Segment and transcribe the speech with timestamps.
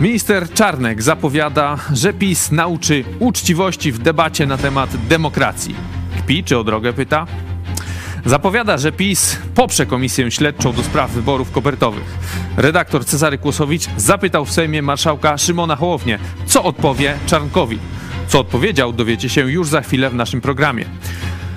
[0.00, 5.74] Minister Czarnek zapowiada, że PiS nauczy uczciwości w debacie na temat demokracji.
[6.18, 7.26] Kpi czy o drogę pyta?
[8.24, 12.18] Zapowiada, że PiS poprze komisję śledczą do spraw wyborów kopertowych.
[12.56, 17.78] Redaktor Cezary Kłosowicz zapytał w Sejmie marszałka Szymona Hołownię, co odpowie Czarnkowi.
[18.28, 20.84] Co odpowiedział, dowiecie się już za chwilę w naszym programie.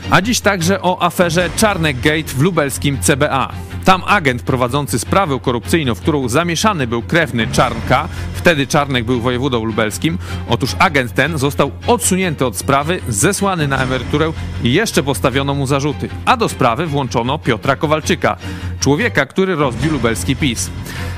[0.10, 3.54] A dziś także o aferze Czarnek Gate w lubelskim CBA.
[3.86, 9.64] Tam agent prowadzący sprawę korupcyjną, w którą zamieszany był krewny Czarnka, wtedy Czarnek był wojewodą
[9.64, 10.18] lubelskim,
[10.50, 14.32] otóż agent ten został odsunięty od sprawy, zesłany na emeryturę
[14.64, 16.10] i jeszcze postawiono mu zarzuty.
[16.26, 18.38] A do sprawy włączono Piotra Kowalczyka,
[18.80, 20.70] człowieka, który rozbił lubelski PiS.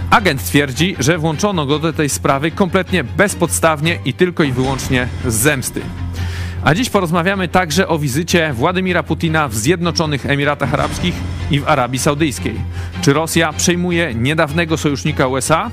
[0.09, 5.33] Agent twierdzi, że włączono go do tej sprawy kompletnie bezpodstawnie i tylko i wyłącznie z
[5.33, 5.81] zemsty.
[6.63, 11.15] A dziś porozmawiamy także o wizycie Władimira Putina w Zjednoczonych Emiratach Arabskich
[11.51, 12.55] i w Arabii Saudyjskiej.
[13.01, 15.71] Czy Rosja przejmuje niedawnego sojusznika USA?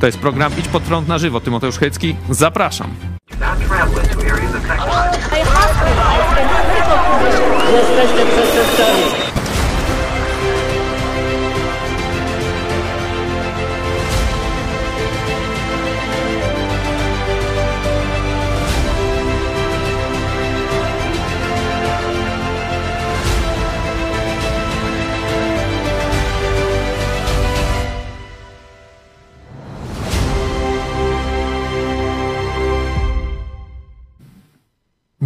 [0.00, 1.40] To jest program Idź pod prąd na żywo.
[1.40, 2.90] Tymoteusz Hecki, zapraszam.
[7.72, 9.27] Jesteście przestępcami.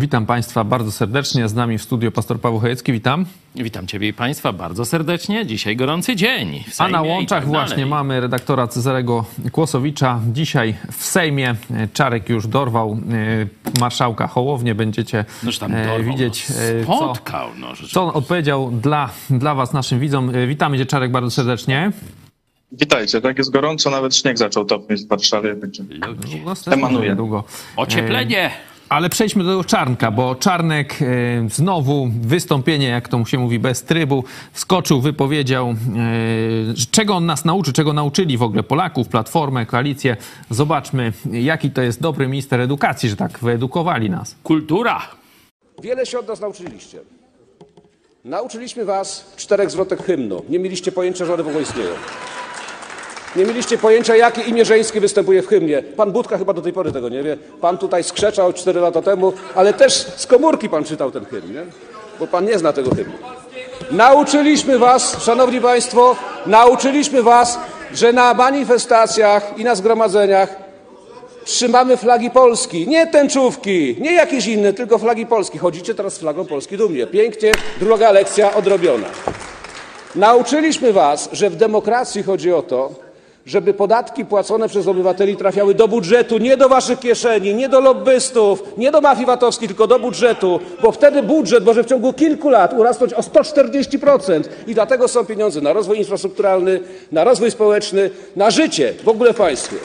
[0.02, 1.48] Witam Państwa bardzo serdecznie.
[1.48, 2.92] Z nami w studiu pastor Paweł Chojecki.
[2.92, 3.26] Witam.
[3.56, 5.46] Witam Ciebie i Państwa bardzo serdecznie.
[5.46, 6.64] Dzisiaj gorący dzień.
[6.78, 10.20] A na łączach tak właśnie mamy redaktora Cezarego Kłosowicza.
[10.32, 11.54] Dzisiaj w Sejmie
[11.92, 12.98] Czarek już dorwał
[13.74, 14.74] e, marszałka Hołownię.
[14.74, 17.48] Będziecie Noż tam e, dorwał, widzieć, no, e, spotkał.
[17.48, 20.30] co, No, co on odpowiedział dla, dla Was, naszym widzom.
[20.34, 21.92] E, Witamy Cię Czarek bardzo serdecznie.
[22.72, 25.54] Witajcie, tak jest gorąco, nawet śnieg zaczął topnieć w Warszawie.
[25.54, 25.84] Będzie...
[26.44, 27.08] No, Emanuje.
[27.08, 27.44] niedługo.
[27.76, 28.50] Ocieplenie.
[28.92, 31.06] Ale przejdźmy do Czarnka, bo Czarnek e,
[31.48, 35.74] znowu wystąpienie, jak to mu się mówi, bez trybu, wskoczył, wypowiedział, e,
[36.90, 40.16] czego on nas nauczy, czego nauczyli w ogóle Polaków, Platformę, Koalicję.
[40.50, 44.36] Zobaczmy, jaki to jest dobry minister edukacji, że tak wyedukowali nas.
[44.42, 45.02] Kultura.
[45.82, 46.98] Wiele się od nas nauczyliście.
[48.24, 50.42] Nauczyliśmy was czterech zwrotek hymnu.
[50.48, 51.90] Nie mieliście pojęcia, że one w ogóle istnieją.
[53.36, 55.82] Nie mieliście pojęcia, jakie imię żeńskie występuje w hymnie.
[55.82, 57.36] Pan Budka chyba do tej pory tego nie wie.
[57.60, 61.64] Pan tutaj skrzeczał cztery lata temu, ale też z komórki pan czytał ten hymn, nie?
[62.20, 63.12] Bo pan nie zna tego hymnu.
[63.90, 66.16] Nauczyliśmy was, szanowni państwo,
[66.46, 67.58] nauczyliśmy was,
[67.94, 70.56] że na manifestacjach i na zgromadzeniach
[71.44, 72.88] trzymamy flagi Polski.
[72.88, 75.58] Nie tęczówki, nie jakieś inne, tylko flagi Polski.
[75.58, 77.06] Chodzicie teraz z flagą Polski dumnie.
[77.06, 79.06] Pięknie, druga lekcja odrobiona.
[80.14, 82.90] Nauczyliśmy was, że w demokracji chodzi o to,
[83.46, 88.62] żeby podatki płacone przez obywateli trafiały do budżetu, nie do waszych kieszeni, nie do lobbystów,
[88.76, 92.72] nie do mafii VAT-owskiej, tylko do budżetu, bo wtedy budżet może w ciągu kilku lat
[92.72, 96.80] urosnąć o 140% i dlatego są pieniądze na rozwój infrastrukturalny,
[97.12, 99.76] na rozwój społeczny, na życie w ogóle w państwie.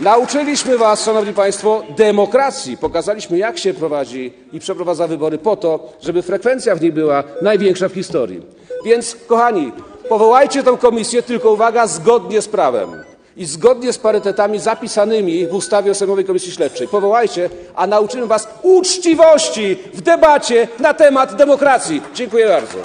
[0.00, 2.76] Nauczyliśmy Was, Szanowni Państwo, demokracji.
[2.76, 7.88] Pokazaliśmy, jak się prowadzi i przeprowadza wybory po to, żeby frekwencja w niej była największa
[7.88, 8.42] w historii.
[8.84, 9.72] Więc, kochani,
[10.08, 12.90] powołajcie tę komisję, tylko uwaga, zgodnie z prawem
[13.36, 16.88] i zgodnie z parytetami zapisanymi w ustawie o Sejmowej Komisji Śledczej.
[16.88, 22.02] Powołajcie, a nauczymy Was uczciwości w debacie na temat demokracji.
[22.14, 22.78] Dziękuję bardzo.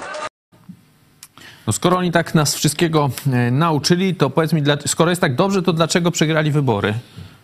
[1.68, 5.62] No skoro oni tak nas wszystkiego e, nauczyli, to powiedz mi, skoro jest tak dobrze,
[5.62, 6.94] to dlaczego przegrali wybory?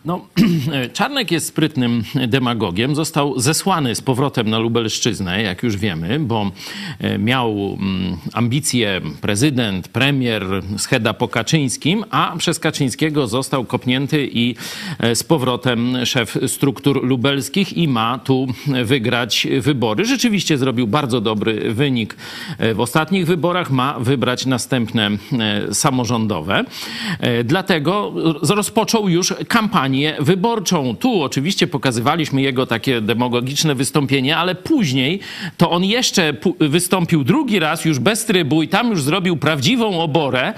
[0.04, 0.26] No,
[0.92, 2.94] Czarnek jest sprytnym demagogiem.
[2.94, 6.50] Został zesłany z powrotem na Lubelszczyznę, jak już wiemy, bo
[6.98, 10.44] e, miał mm, ambicje prezydent, premier
[10.76, 14.54] scheda po Kaczyńskim, a przez Kaczyńskiego został kopnięty i
[14.98, 18.46] e, z powrotem szef struktur lubelskich i ma tu
[18.84, 20.04] wygrać wybory.
[20.04, 22.16] Rzeczywiście zrobił bardzo dobry wynik
[22.58, 25.10] e, w ostatnich wyborach, ma wybrać następne
[25.72, 26.64] samorządowe.
[27.44, 29.87] Dlatego rozpoczął już kampanię
[30.20, 30.96] wyborczą.
[30.96, 35.20] Tu oczywiście pokazywaliśmy jego takie demagogiczne wystąpienie, ale później
[35.56, 40.54] to on jeszcze wystąpił drugi raz już bez trybu i tam już zrobił prawdziwą oborę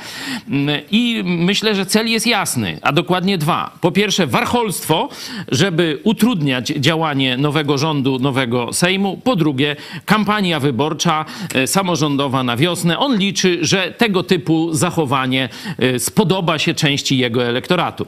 [0.48, 3.76] Mm, i myślę, że cel jest jasny, a dokładnie dwa.
[3.80, 5.08] Po pierwsze warcholstwo,
[5.48, 9.16] żeby utrudniać działanie nowego rządu, nowego Sejmu.
[9.16, 11.24] Po drugie kampania wyborcza
[11.54, 12.98] e, samorządowa na wiosnę.
[12.98, 15.48] On liczy, że tego typu zachowanie
[15.78, 18.06] e, spodoba się części jego elektoratu.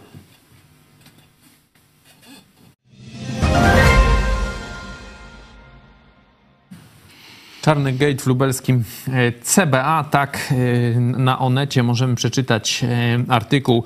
[7.63, 10.05] Czarny Gate w lubelskim e, CBA.
[10.11, 10.53] Tak,
[10.97, 13.85] e, na Onecie możemy przeczytać e, artykuł,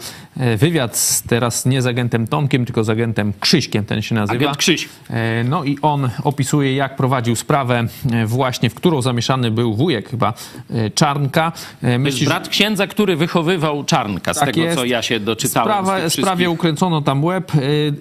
[0.56, 4.38] wywiad teraz nie z agentem Tomkiem, tylko z agentem Krzyśkiem, ten się nazywa.
[4.38, 4.88] Agent Krzyś.
[5.44, 7.84] No i on opisuje, jak prowadził sprawę
[8.26, 10.34] właśnie, w którą zamieszany był wujek chyba
[10.94, 11.52] Czarnka.
[11.99, 14.76] Myślisz, brat księdza, który wychowywał Czarnka, z tak tego jest.
[14.76, 15.69] co ja się doczytałem.
[15.69, 17.52] Sprawa, sprawie ukręcono tam łeb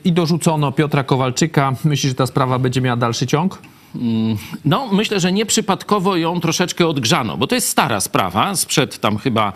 [0.06, 1.74] i dorzucono Piotra Kowalczyka.
[1.84, 3.60] Myślisz, że ta sprawa będzie miała dalszy ciąg?
[3.96, 9.18] Mm, no, myślę, że nieprzypadkowo ją troszeczkę odgrzano, bo to jest stara sprawa, sprzed tam
[9.18, 9.54] chyba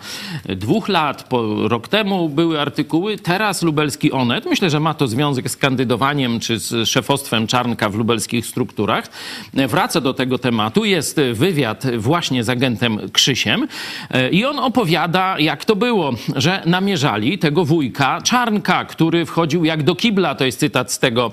[0.48, 5.50] dwóch lat, po rok temu były artykuły, teraz lubelski Onet, myślę, że ma to związek
[5.50, 9.04] z kandydowaniem czy z szefostwem Czarnka w lubelskich strukturach,
[9.54, 13.68] wraca do tego tematu, jest wywiad właśnie z agentem Krzysiem
[14.10, 19.82] e, i on opowiada, jak to było, że namierzali tego wujka Czarnka, który wchodził jak
[19.82, 21.32] do kibla, to jest cytat z tego,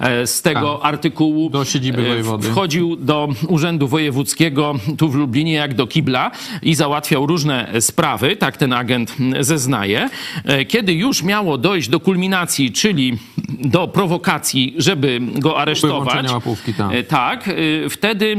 [0.00, 0.88] e, z tego tak.
[0.88, 1.50] artykułu.
[1.50, 6.30] Do siedziby e, wojewody wchodził do Urzędu Wojewódzkiego tu w Lublinie jak do kibla
[6.62, 10.08] i załatwiał różne sprawy, tak ten agent zeznaje.
[10.44, 16.30] E, kiedy już miało dojść do kulminacji, czyli do prowokacji, żeby go aresztować.
[16.30, 16.92] Łapówki, tak.
[16.94, 17.52] E, tak, e,
[17.88, 18.36] wtedy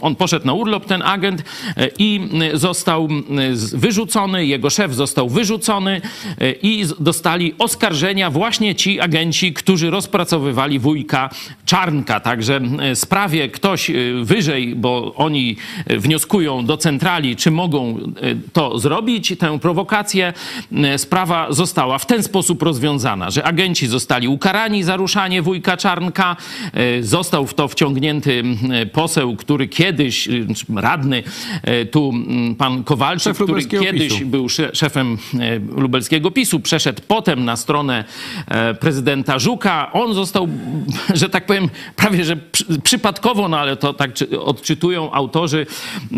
[0.00, 1.44] on poszedł na urlop, ten agent,
[1.98, 2.20] i
[2.54, 3.08] został
[3.74, 6.00] wyrzucony, jego szef został wyrzucony
[6.62, 11.30] i dostali oskarżenia właśnie ci agenci, którzy rozpracowywali wujka
[11.64, 12.20] Czarnka.
[12.20, 12.60] Także
[13.02, 15.56] sprawie ktoś y, wyżej, bo oni
[15.86, 18.02] wnioskują do centrali, czy mogą y,
[18.52, 20.32] to zrobić, tę prowokację,
[20.94, 26.36] y, sprawa została w ten sposób rozwiązana, że agenci zostali ukarani za ruszanie wujka Czarnka,
[27.00, 28.42] został w to wciągnięty
[28.92, 30.28] poseł, który kiedyś,
[30.76, 31.22] radny,
[31.90, 32.12] tu
[32.58, 34.26] pan Kowalczyk, który kiedyś PiSu.
[34.26, 35.18] był szefem
[35.76, 38.04] lubelskiego PiSu, przeszedł potem na stronę
[38.80, 39.92] prezydenta Żuka.
[39.92, 40.48] On został,
[41.20, 42.36] że tak powiem, prawie że
[42.92, 44.10] przypadkowo, no ale to tak
[44.40, 45.66] odczytują autorzy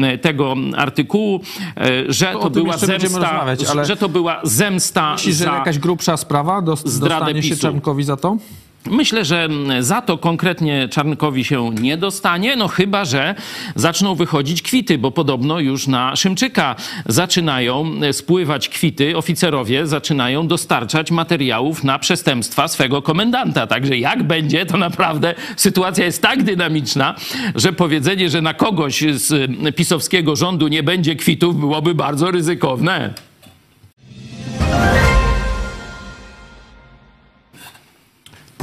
[0.02, 1.40] e, tego artykułu,
[1.76, 3.84] e, że to, to była zemsta, ale...
[3.84, 8.36] że to była zemsta Myślisz, za że jakaś grubsza sprawa dostanie się Czarnkowi za to?
[8.90, 9.48] Myślę, że
[9.80, 13.34] za to konkretnie Czarnkowi się nie dostanie, no chyba, że
[13.74, 16.76] zaczną wychodzić kwity, bo podobno już na Szymczyka
[17.06, 23.66] zaczynają spływać kwity, oficerowie zaczynają dostarczać materiałów na przestępstwa swego komendanta.
[23.66, 27.14] Także jak będzie, to naprawdę sytuacja jest tak dynamiczna,
[27.54, 33.14] że powiedzenie, że na kogoś z pisowskiego rządu nie będzie kwitów byłoby bardzo ryzykowne.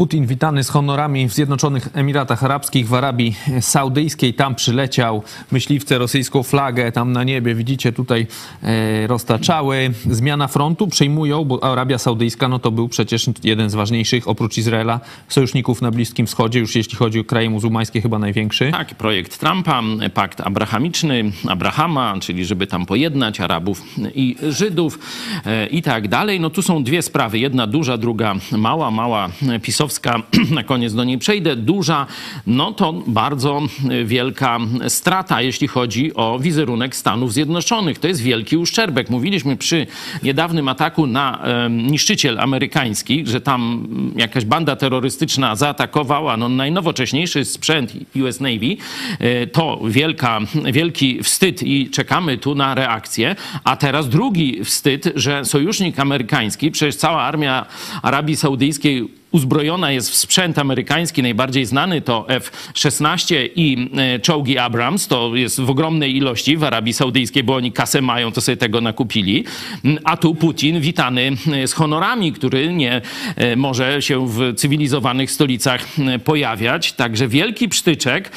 [0.01, 4.33] Putin witany z honorami w Zjednoczonych Emiratach Arabskich, w Arabii Saudyjskiej.
[4.33, 8.27] Tam przyleciał, myśliwce rosyjską flagę tam na niebie, widzicie, tutaj
[8.63, 9.93] e, roztaczały.
[10.09, 14.99] Zmiana frontu przejmują, bo Arabia Saudyjska no to był przecież jeden z ważniejszych, oprócz Izraela,
[15.27, 18.71] sojuszników na Bliskim Wschodzie, już jeśli chodzi o kraje muzułmańskie, chyba największy.
[18.71, 19.81] Tak, projekt Trumpa,
[20.13, 23.83] pakt abrahamiczny, Abrahama, czyli żeby tam pojednać Arabów
[24.15, 24.99] i Żydów
[25.45, 26.39] e, i tak dalej.
[26.39, 29.29] No tu są dwie sprawy, jedna duża, druga mała, mała
[29.61, 29.90] pisowska
[30.51, 32.07] na koniec do niej przejdę, duża,
[32.47, 33.61] no to bardzo
[34.05, 37.99] wielka strata, jeśli chodzi o wizerunek Stanów Zjednoczonych.
[37.99, 39.09] To jest wielki uszczerbek.
[39.09, 39.87] Mówiliśmy przy
[40.23, 48.39] niedawnym ataku na niszczyciel amerykański, że tam jakaś banda terrorystyczna zaatakowała no, najnowocześniejszy sprzęt US
[48.39, 48.77] Navy.
[49.19, 50.39] E, to wielka,
[50.71, 53.35] wielki wstyd i czekamy tu na reakcję.
[53.63, 57.65] A teraz drugi wstyd, że sojusznik amerykański, przecież cała armia
[58.01, 65.07] Arabii Saudyjskiej uzbrojona jest w sprzęt amerykański, najbardziej znany to F-16 i e, czołgi Abrams,
[65.07, 68.81] to jest w ogromnej ilości w Arabii Saudyjskiej, bo oni kasę mają, to sobie tego
[68.81, 69.43] nakupili.
[69.85, 73.01] Mm, a tu Putin witany e, z honorami, który nie
[73.35, 75.87] e, może się w cywilizowanych stolicach
[76.23, 76.93] pojawiać.
[76.93, 78.31] Także wielki psztyczek.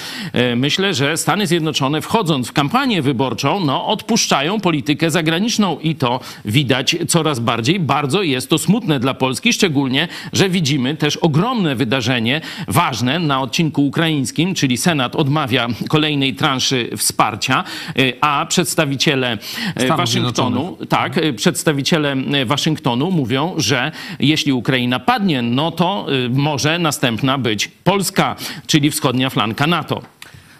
[0.56, 6.96] Myślę, że Stany Zjednoczone wchodząc w kampanię wyborczą, no odpuszczają politykę zagraniczną i to widać
[7.08, 7.80] coraz bardziej.
[7.80, 13.86] Bardzo jest to smutne dla Polski, szczególnie, że widzimy też ogromne wydarzenie, ważne na odcinku
[13.86, 17.64] ukraińskim, czyli Senat odmawia kolejnej transzy wsparcia,
[17.98, 19.38] y, a przedstawiciele y,
[19.72, 27.38] Stanów Waszyngtonu, tak, y, przedstawiciele Waszyngtonu mówią, że jeśli Ukraina padnie, no to może następna
[27.38, 28.36] być Polska,
[28.66, 30.13] czyli wschodnia flanka NATO.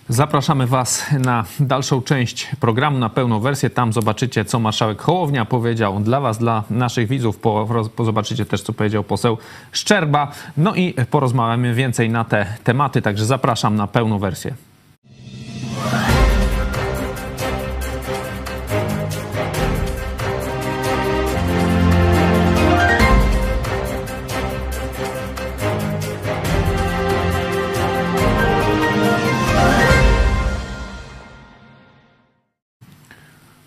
[0.08, 3.70] Zapraszamy Was na dalszą część programu, na pełną wersję.
[3.70, 7.38] Tam zobaczycie, co marszałek Hołownia powiedział dla Was, dla naszych widzów.
[7.38, 9.38] Po, po, zobaczycie też, co powiedział poseł
[9.72, 10.32] Szczerba.
[10.56, 14.54] No i porozmawiamy więcej na te tematy, także zapraszam na pełną wersję.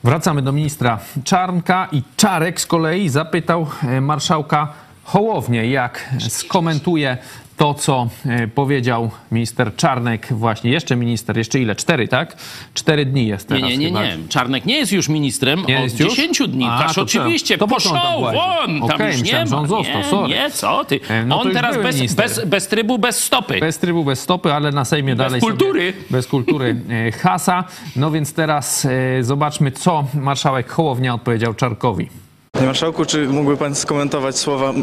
[0.08, 4.74] Wracamy do ministra Czarnka i Czarek z kolei zapytał e, marszałka
[5.04, 7.18] Hołownię, jak skomentuje
[7.58, 11.76] to, co e, powiedział minister Czarnek, właśnie jeszcze minister, jeszcze ile?
[11.76, 12.38] Cztery, tak?
[12.74, 14.04] Cztery dni jest Nie, teraz nie, nie, chyba.
[14.04, 14.18] nie.
[14.30, 15.92] Czarnek nie jest już ministrem Nie od?
[15.92, 16.66] 10 dni.
[16.70, 17.58] A, to oczywiście?
[17.58, 18.38] To po co on tam poszło włazi?
[18.38, 19.58] won, tam Okej, już nie ma.
[19.58, 20.34] on został, nie, sorry.
[20.34, 21.00] nie, co ty.
[21.10, 22.26] E, no on teraz bez, minister.
[22.26, 23.60] bez, bez trybu, bez stopy.
[23.60, 25.94] Bez trybu, bez stopy, ale na Sejmie dalej kultury.
[25.94, 26.76] Sobie, bez kultury
[27.08, 27.64] e, hasa.
[27.96, 32.10] No więc teraz e, zobaczmy, co marszałek Hołownia odpowiedział Czarkowi.
[32.58, 34.74] Panie Marszałku, czy mógłby Pan skomentować słowa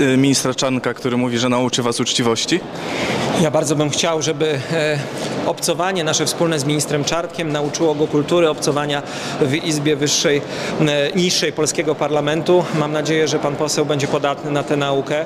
[0.00, 2.60] e, ministra Czarnka, który mówi, że nauczy Was uczciwości?
[3.42, 4.98] Ja bardzo bym chciał, żeby e,
[5.46, 9.02] obcowanie nasze wspólne z ministrem Czartkiem nauczyło go kultury obcowania
[9.40, 10.42] w Izbie Wyższej,
[11.14, 12.64] niższej polskiego parlamentu.
[12.78, 15.24] Mam nadzieję, że pan poseł będzie podatny na tę naukę.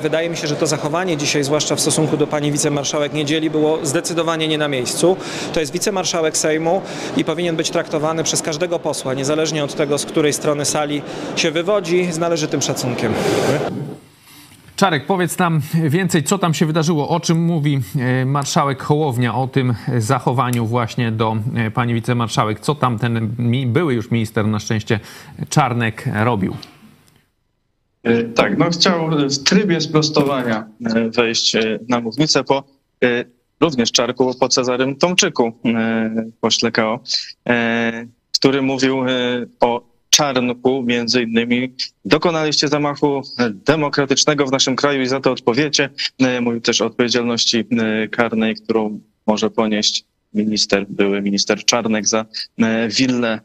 [0.00, 3.78] Wydaje mi się, że to zachowanie dzisiaj, zwłaszcza w stosunku do pani wicemarszałek Niedzieli, było
[3.82, 5.16] zdecydowanie nie na miejscu.
[5.52, 6.82] To jest wicemarszałek Sejmu
[7.16, 11.02] i powinien być traktowany przez każdego posła, niezależnie od tego, z której strony sali
[11.36, 13.12] się wywodzi, z należytym szacunkiem.
[14.76, 19.46] Czarek, powiedz nam więcej, co tam się wydarzyło, o czym mówi e, marszałek Hołownia, o
[19.46, 22.60] tym zachowaniu właśnie do e, pani wicemarszałek.
[22.60, 23.34] Co tam ten
[23.66, 25.00] były już minister, na szczęście,
[25.48, 26.56] Czarnek robił?
[28.02, 30.66] E, Tak, no chciał w trybie sprostowania
[31.16, 31.56] wejść
[31.88, 32.64] na mównicę po
[33.60, 35.52] również Czarku, po Cezarym Tomczyku,
[36.40, 37.00] pośle KO,
[38.34, 38.98] który mówił
[39.60, 39.82] o
[40.18, 43.22] Czarnku, między innymi dokonaliście zamachu
[43.66, 45.90] demokratycznego w naszym kraju i za to odpowiecie.
[46.18, 52.26] E, Mówił też o odpowiedzialności e, karnej, którą może ponieść minister, były minister Czarnek za
[52.58, 53.40] e, willę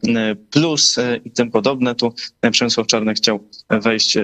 [0.51, 1.96] plus i tym podobne.
[1.96, 2.13] Tu
[2.51, 4.18] Przemysław Czarnek chciał wejść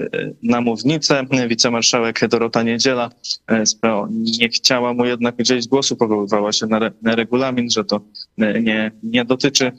[0.43, 1.25] na mównicę.
[1.47, 3.09] Wicemarszałek Dorota Niedziela
[3.65, 7.83] z PO nie chciała mu jednak udzielić głosu, powoływała się na, re, na regulamin, że
[7.83, 8.01] to
[8.37, 9.71] nie, nie dotyczy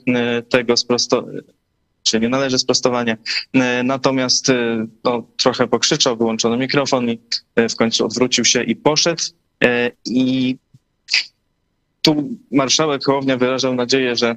[0.49, 1.27] tego sprosto,
[2.03, 3.17] czy nie należy sprostowania.
[3.53, 7.19] E, Natomiast e, no, trochę pokrzyczał, wyłączono mikrofon i
[7.55, 9.23] e, w końcu odwrócił się i poszedł.
[10.05, 10.57] I
[12.01, 14.35] tu marszałek Hołownia wyrażał nadzieję, że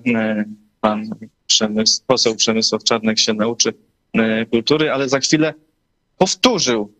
[0.80, 1.11] pan
[1.47, 3.75] Przemysł, poseł Przemysław Czarnek się nauczy
[4.50, 5.54] kultury, ale za chwilę
[6.18, 6.92] powtórzył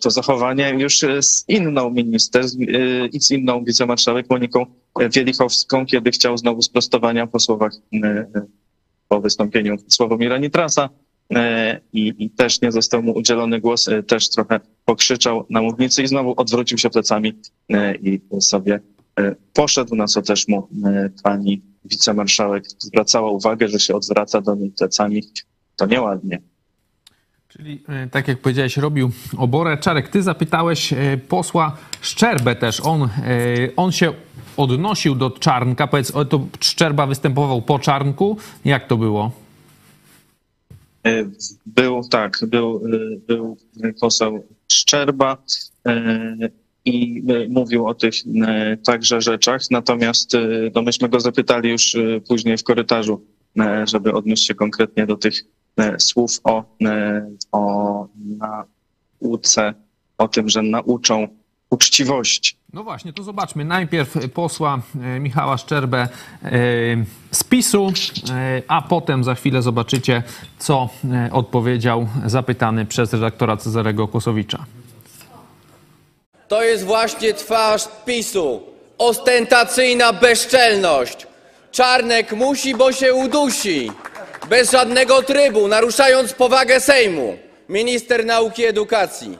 [0.00, 2.44] to zachowanie już z inną minister
[3.12, 4.66] i z inną wicemarszałek Moniką
[5.14, 7.72] Wielichowską, kiedy chciał znowu sprostowania po słowach
[9.08, 10.90] po wystąpieniu Sławomira Nitrasa
[11.34, 16.02] e, i, i też nie został mu udzielony głos, e, też trochę pokrzyczał na mównicy
[16.02, 17.34] i znowu odwrócił się plecami
[17.70, 18.80] e, i sobie
[19.52, 20.68] poszedł, na co też mu
[21.22, 25.22] pani wicemarszałek zwracała uwagę, że się odwraca do niej plecami.
[25.76, 26.38] To nieładnie.
[27.48, 29.78] Czyli, tak jak powiedziałeś, robił oborę.
[29.78, 30.94] Czarek, ty zapytałeś
[31.28, 32.80] posła Szczerbę też.
[32.80, 33.08] On,
[33.76, 34.12] on się
[34.56, 35.86] odnosił do Czarnka.
[35.86, 38.36] Powiedz, to Szczerba występował po Czarnku.
[38.64, 39.30] Jak to było?
[41.06, 41.24] E,
[41.66, 43.56] Był, tak, był, e, był
[44.00, 45.36] poseł Szczerba
[45.86, 46.36] e,
[46.84, 48.14] i mówił o tych
[48.84, 50.32] także rzeczach, natomiast
[50.74, 51.96] no myśmy go zapytali już
[52.28, 53.20] później w korytarzu,
[53.84, 55.44] żeby odnieść się konkretnie do tych
[55.98, 56.64] słów o,
[57.52, 58.08] o
[59.22, 59.74] nauce,
[60.18, 61.28] o tym, że nauczą
[61.70, 62.56] uczciwości.
[62.76, 63.64] No właśnie, to zobaczmy.
[63.64, 64.78] Najpierw posła
[65.16, 66.08] e, Michała Szczerbę e,
[67.30, 67.92] z PiSu,
[68.30, 70.22] e, a potem za chwilę zobaczycie,
[70.58, 70.88] co
[71.32, 74.64] odpowiedział zapytany przez redaktora Cezarego Kłosowicza.
[76.48, 78.62] To jest właśnie twarz PiSu.
[78.98, 81.26] Ostentacyjna bezczelność.
[81.70, 83.92] Czarnek musi, bo się udusi.
[84.50, 87.36] Bez żadnego trybu, naruszając powagę Sejmu.
[87.68, 89.38] Minister nauki i edukacji.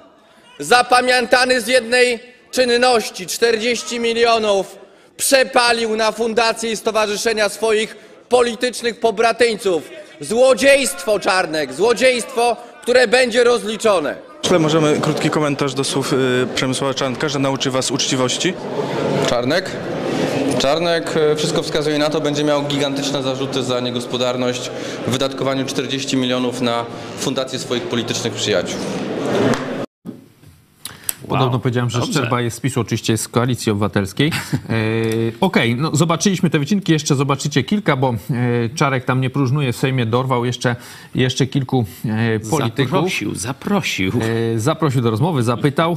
[0.58, 4.76] Zapamiętany z jednej czynności 40 milionów
[5.16, 7.96] przepalił na fundacje i stowarzyszenia swoich
[8.28, 9.82] politycznych pobratyńców.
[10.20, 14.16] Złodziejstwo, Czarnek, złodziejstwo, które będzie rozliczone.
[14.42, 16.16] Myślę, możemy krótki komentarz do słów e,
[16.54, 18.54] Przemysława Czarnka, że nauczy Was uczciwości.
[19.28, 19.70] Czarnek?
[20.58, 24.70] Czarnek, e, wszystko wskazuje na to, będzie miał gigantyczne zarzuty za niegospodarność
[25.06, 26.84] w wydatkowaniu 40 milionów na
[27.18, 28.78] fundację swoich politycznych przyjaciół.
[31.28, 32.12] Podobno powiedziałem, że dobrze.
[32.12, 34.32] Szczerba jest z PiSu, oczywiście jest z Koalicji Obywatelskiej.
[34.54, 34.72] E,
[35.40, 38.14] Okej, no zobaczyliśmy te wycinki, jeszcze zobaczycie kilka, bo e,
[38.74, 40.76] Czarek tam nie próżnuje w Sejmie, dorwał jeszcze,
[41.14, 42.90] jeszcze kilku e, polityków.
[42.90, 44.12] Zaprosił, zaprosił.
[44.54, 45.96] E, zaprosił do rozmowy, zapytał.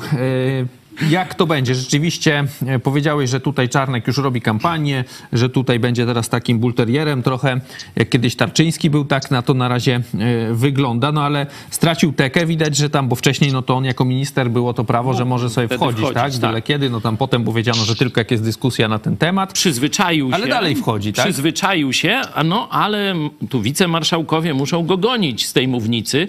[1.10, 1.76] Jak to będzie?
[1.76, 5.04] Rzeczywiście e, powiedziałeś, że tutaj Czarnek już robi kampanię,
[5.34, 7.62] że tutaj będzie teraz takim bulterierem trochę,
[7.96, 12.46] jak kiedyś Tarczyński był, tak na to na razie e, wygląda, no ale stracił tekę,
[12.46, 15.50] widać, że tam, bo wcześniej no to on jako minister było to prawo, że może
[15.50, 16.32] sobie wchodzić, wchodzić, tak?
[16.32, 16.42] tak.
[16.42, 19.54] Byle kiedy, no tam potem powiedziano, że tylko jak jest dyskusja na ten temat.
[19.54, 20.50] Przyzwyczaił Ale się.
[20.50, 21.26] dalej wchodzi, tak?
[21.26, 23.16] Przyzwyczaił się, no ale
[23.50, 26.28] tu wicemarszałkowie muszą go gonić z tej mównicy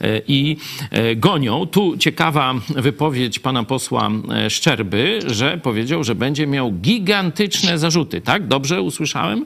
[0.00, 0.56] e, i
[1.16, 1.66] gonią.
[1.66, 4.09] Tu ciekawa wypowiedź pana posła
[4.48, 8.46] Szczerby, że powiedział, że będzie miał gigantyczne zarzuty, tak?
[8.46, 9.44] Dobrze usłyszałem?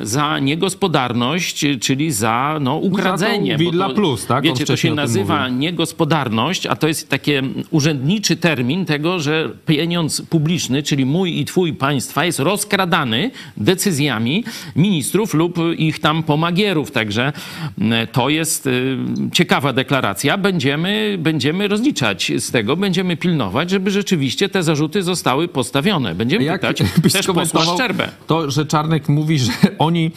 [0.00, 3.56] Za niegospodarność, czyli za no, ukradzenie.
[3.56, 4.44] Villa to, Plus, tak?
[4.44, 5.58] Wiecie, to się nazywa mówił.
[5.58, 11.72] niegospodarność, a to jest takie urzędniczy termin tego, że pieniądz publiczny, czyli mój i twój
[11.72, 14.44] państwa, jest rozkradany decyzjami
[14.76, 16.90] ministrów lub ich tam pomagierów.
[16.90, 17.32] Także
[17.78, 18.96] mm, to jest y,
[19.32, 20.38] ciekawa deklaracja.
[20.38, 26.14] Będziemy, będziemy rozliczać z tego, będziemy pilnować, żeby rzeczywiście te zarzuty zostały postawione.
[26.14, 28.08] Będziemy Jak pytać też posła Szczerbę.
[28.26, 30.10] To, że Czarnek mówi, że oni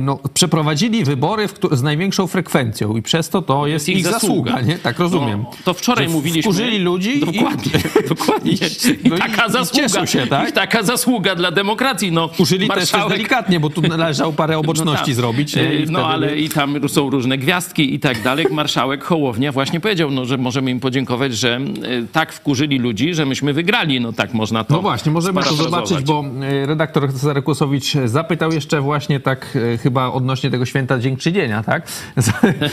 [0.00, 4.60] no, przeprowadzili wybory w, z największą frekwencją i przez to to jest, ich, zasługa.
[4.60, 4.78] nie?
[4.78, 5.42] Tak rozumiem.
[5.42, 6.42] No, to wczoraj Że mówiliśmy.
[6.42, 7.72] Wkurzyli ludzi Dokładnie.
[8.04, 8.52] i, dokładnie.
[8.52, 10.02] i, no I taka i, zasługa.
[10.04, 10.48] I się, tak?
[10.48, 12.12] I taka zasługa dla demokracji.
[12.12, 15.14] No, Użyli też, też marszałek- delikatnie, bo tu należało parę oboczności tak.
[15.14, 15.56] zrobić.
[15.56, 15.74] nie?
[15.74, 18.46] I Yy, No ale i tam są różne gwiazdki i tak dalej.
[18.50, 23.26] Marszałek Hołownia właśnie powiedział, no, że możemy im podziękować, że y, tak wkurzyli ludzi, że
[23.26, 24.00] myśmy wygrali.
[24.00, 26.24] No tak można to No właśnie, możemy to zobaczyć, bo
[26.66, 31.82] redaktor Cezary Kłosowicz zapytał jeszcze właśnie tak e, chyba odnośnie tego święta Dziękczynienia, tak?
[32.16, 32.32] Za,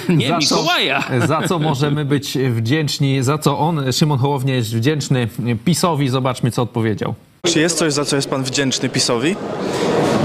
[0.10, 1.04] Nie, za Mikołaja.
[1.22, 5.28] Co, za co możemy być wdzięczni, za co on, Szymon Hołownia jest wdzięczny
[5.66, 6.10] PiSowi.
[6.10, 7.14] Zobaczmy, co odpowiedział.
[7.46, 9.36] Czy jest coś, za co jest pan wdzięczny PiSowi?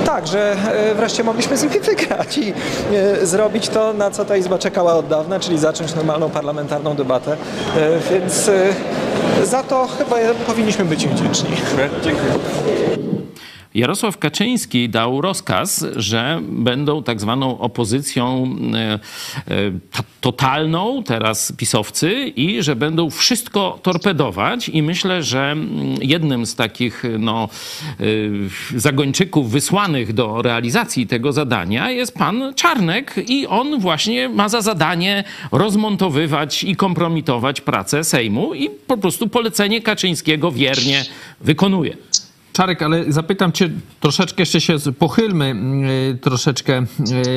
[0.07, 2.52] Tak, że e, wreszcie mogliśmy z nimi wygrać i
[2.93, 7.37] e, zrobić to, na co ta Izba czekała od dawna, czyli zacząć normalną parlamentarną debatę.
[8.11, 8.50] Więc
[9.45, 11.50] za to chyba powinniśmy być im wdzięczni.
[12.05, 12.28] Dziękuję.
[13.75, 18.98] Jarosław Kaczyński dał rozkaz, że będą tak zwaną opozycją e, e,
[19.92, 24.68] ta- totalną, teraz pisowcy, i że będą wszystko torpedować.
[24.68, 25.68] I myślę, że mm,
[26.02, 27.48] jednym z takich no,
[28.00, 28.04] e,
[28.78, 35.25] zagończyków wysłanych do realizacji tego zadania jest pan Czarnek i on właśnie ma za zadanie
[35.52, 41.04] rozmontowywać i kompromitować pracę Sejmu i po prostu polecenie Kaczyńskiego wiernie
[41.40, 41.96] wykonuje.
[42.59, 45.55] Czarek, ale zapytam cię troszeczkę, jeszcze się pochylmy
[46.14, 46.85] y, troszeczkę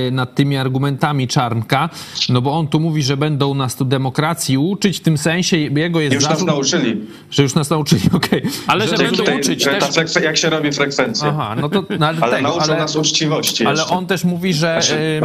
[0.08, 1.90] y, nad tymi argumentami Czarnka,
[2.30, 6.00] no bo on tu mówi, że będą nas tu demokracji uczyć, w tym sensie jego
[6.00, 7.02] jest Już nas zarzut, nauczyli.
[7.32, 8.42] że już nas nauczyli, okej.
[8.68, 9.84] Ale że będą Tutaj, uczyć że też.
[9.84, 11.28] frekwe- jak się robi frekwencja.
[11.30, 13.96] Aha, no to no, ale, Ale tego, nauczą ale, nas uczciwości ale jeszcze.
[13.96, 14.80] on też mówi, że...
[14.82, 15.22] Znaczy,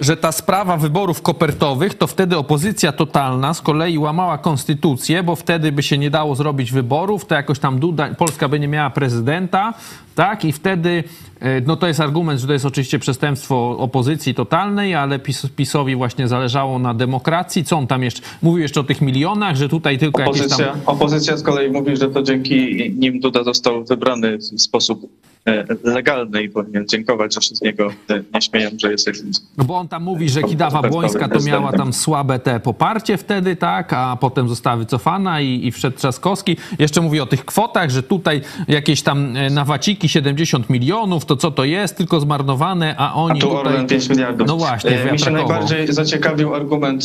[0.00, 5.72] że ta sprawa wyborów kopertowych, to wtedy opozycja totalna z kolei łamała konstytucję, bo wtedy
[5.72, 9.74] by się nie dało zrobić wyborów, to jakoś tam Duda, Polska by nie miała prezydenta,
[10.14, 10.44] tak?
[10.44, 11.04] I wtedy,
[11.40, 15.96] e, no to jest argument, że to jest oczywiście przestępstwo opozycji totalnej, ale PiS, PiSowi
[15.96, 17.64] właśnie zależało na demokracji.
[17.64, 20.80] Co on tam jeszcze, mówił jeszcze o tych milionach, że tutaj tylko jakieś Opozycja, tam...
[20.86, 25.08] opozycja z kolei mówi, że to dzięki nim Duda został wybrany w sposób
[25.48, 27.88] e, legalny i powinien dziękować, że się z niego
[28.34, 31.72] nie śmieją, że jest jakimś No bo on tam mówi, że Kidawa Błońska to miała
[31.72, 36.56] tam słabe te poparcie wtedy, tak, a potem została wycofana i, i wszedł Trzaskowski.
[36.78, 41.50] Jeszcze mówi o tych kwotach, że tutaj jakieś tam e, nawaciki 70 milionów, to co
[41.50, 43.60] to jest, tylko zmarnowane, a A oni tu tutaj...
[43.66, 44.48] Orlen 5 miliardów.
[44.48, 45.48] No właśnie, E, Mi się wiatrakowo.
[45.52, 47.04] najbardziej zaciekawił argument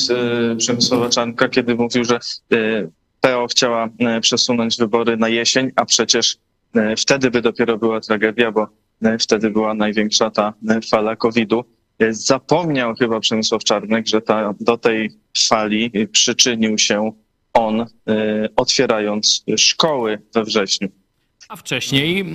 [0.51, 2.15] e, Przemysława Czarnka, kiedy mówił, że
[2.53, 2.57] e,
[3.21, 3.87] PO chciała
[4.21, 6.37] przesunąć wybory na jesień, a przecież
[6.97, 8.67] wtedy by dopiero była tragedia, bo
[9.01, 11.65] e, wtedy była największa ta e, fala COVID-u.
[11.99, 15.09] E, Zapomniał chyba Przemysław Czarnek, że ta, do tej
[15.47, 17.11] fali e, przyczynił się
[17.53, 17.85] on, e,
[18.55, 20.87] otwierając szkoły we wrześniu.
[21.49, 22.25] A wcześniej e,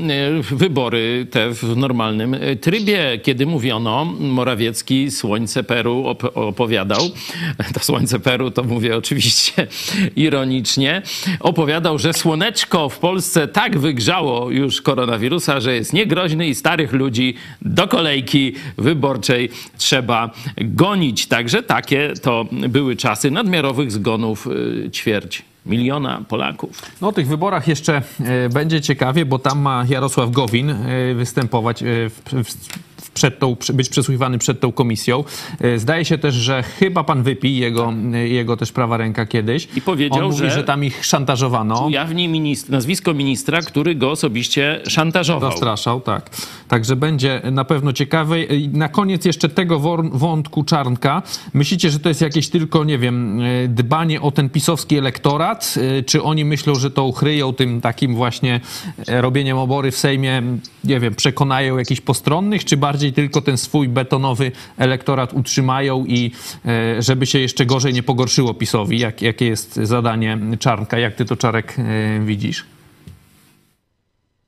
[0.43, 7.01] wybory te w normalnym e, trybie, kiedy mówiono, Morawiecki Słońce Peru op- opowiadał,
[7.75, 9.67] to Słońce Peru to mówię oczywiście
[10.17, 11.03] ironicznie,
[11.41, 17.35] opowiadał, że słoneczko w Polsce tak wygrzało już koronawirusa, że jest niegroźny i starych ludzi
[17.63, 21.27] do kolejki wyborczej trzeba gonić.
[21.27, 24.47] Także takie to były czasy nadmiarowych zgonów
[24.87, 26.83] e, ćwierć miliona Polaków.
[27.01, 31.83] No o tych wyborach jeszcze e, będzie ciekawie, bo tam ma Jarosław Gowin e, występować
[31.83, 35.25] e, w, w, przed tą, być przesłuchiwany przed tą komisją.
[35.61, 37.93] E, zdaje się też, że chyba pan Wypi, jego,
[38.25, 39.69] jego też prawa ręka kiedyś.
[39.77, 41.87] I powiedział, mówi, że, że tam ich szantażowano.
[41.87, 45.51] Ujawni ministr, nazwisko ministra, który go osobiście szantażował.
[45.51, 46.31] Zastraszał, tak.
[46.69, 48.37] Także będzie na pewno ciekawe.
[48.73, 49.81] Na koniec jeszcze tego
[50.13, 51.23] wątku Czarnka.
[51.55, 55.75] Myślicie, że to jest jakieś tylko, nie wiem, e, dbanie o ten pisowski elektorat?
[55.99, 58.61] E, Czy oni myślą, że to uchryją tym takim właśnie
[59.09, 60.43] e, robieniem obory w Sejmie,
[60.85, 66.31] nie wiem, przekonają jakichś postronnych, czy bardziej tylko ten swój betonowy elektorat utrzymają i
[66.67, 68.99] e, żeby się jeszcze gorzej nie pogorszyło PiSowi?
[68.99, 70.99] Jak, jakie jest zadanie Czarnka?
[70.99, 72.65] Jak ty to, Czarek, e, widzisz?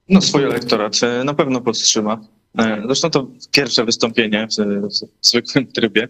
[0.08, 2.20] No swój elektorat e, na pewno podtrzyma.
[2.58, 6.08] E, Zresztą to pierwsze wystąpienie w, zwykłym trybie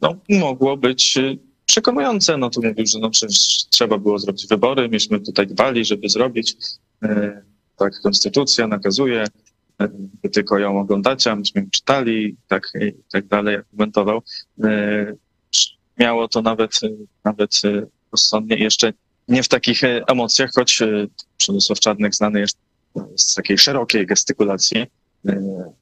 [0.00, 1.18] no, mogło być
[1.66, 2.36] przekonujące.
[2.36, 3.10] No tu mówił, że no
[3.70, 6.56] trzeba było zrobić wybory, myśmy tutaj dbali, żeby zrobić.
[7.76, 9.24] Tak konstytucja nakazuje,
[10.32, 14.22] tylko ją oglądacie, a myśmy ją czytali i tak, i tak dalej, jak komentował.
[14.64, 15.14] E,
[15.98, 16.88] Miało to nawet, e,
[17.24, 18.92] nawet e, rozsądnie jeszcze
[19.28, 21.06] nie w takich e, emocjach, choć e,
[21.36, 22.58] Przemysław Czarnek znany jest
[23.16, 24.86] z takiej szerokiej gestykulacji,
[25.28, 25.72] e,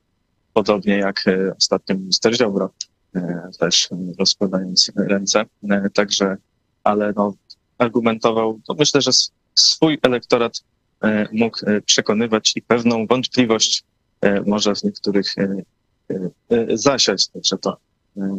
[0.52, 2.70] podobnie jak e, ostatnio minister Ziobro,
[3.14, 5.44] e, też e, rozkładając ręce.
[5.70, 6.36] E, Także,
[6.84, 7.34] ale no,
[7.78, 9.10] argumentował, to myślę, że
[9.54, 10.71] swój elektorat e,
[11.32, 13.84] mógł e, przekonywać i pewną wątpliwość
[14.20, 15.62] e, może w niektórych e,
[16.10, 17.28] e, e, zasiać.
[17.28, 17.76] Także to
[18.16, 18.38] e,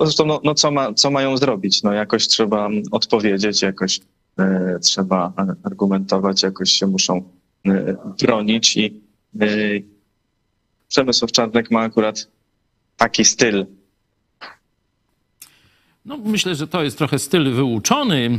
[0.00, 1.82] zresztą, no, no co, ma, co mają zrobić?
[1.82, 4.00] No jakoś trzeba odpowiedzieć, jakoś
[4.38, 7.22] e, trzeba e, argumentować, jakoś się muszą
[7.66, 9.00] e, bronić i
[9.40, 9.46] e,
[10.88, 12.28] Przemysław Czarnek ma akurat
[12.96, 13.66] taki styl.
[16.06, 18.38] No, myślę, że to jest trochę styl wyuczony.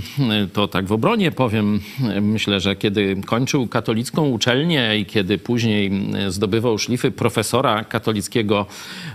[0.54, 1.80] To tak w obronie powiem.
[2.22, 5.92] Myślę, że kiedy kończył katolicką uczelnię i kiedy później
[6.28, 8.66] zdobywał szlify profesora katolickiego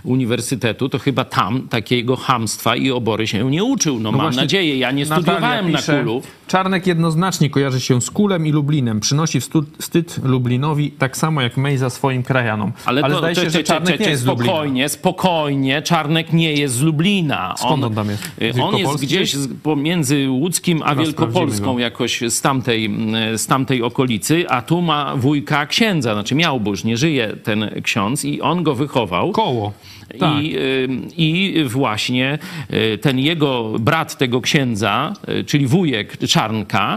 [0.03, 3.99] uniwersytetu, to chyba tam takiego hamstwa i obory się nie uczył.
[3.99, 4.77] No, mam właśnie nadzieję.
[4.77, 6.21] Ja nie studiowałem na pisze, kulu.
[6.53, 8.99] Czarnek jednoznacznie kojarzy się z Kulem i Lublinem.
[8.99, 9.39] Przynosi
[9.79, 12.71] wstyd, Lublinowi, tak samo jak Mejza swoim krajanom.
[12.85, 14.53] Ale, to- zdaje to- się, że Czarnek nie jest z Lublina.
[14.53, 15.81] Spokojnie, spokojnie.
[15.81, 17.55] Czarnek nie jest z Lublina.
[17.57, 18.23] Skąd on tam jest?
[18.55, 22.97] Z On jest gdzieś pomiędzy Łódzkim a Wielkopolską jakoś z tamtej,
[23.37, 27.69] z tamtej okolicy, a tu ma wujka księdza, znaczy miał, bo już nie żyje ten
[27.83, 29.31] ksiądz i on go wychował.
[29.31, 29.73] Koło.
[30.19, 30.43] Tak.
[30.43, 32.39] I, y, I właśnie
[32.73, 36.95] y, ten jego brat tego księdza, y, czyli wujek Czarnka,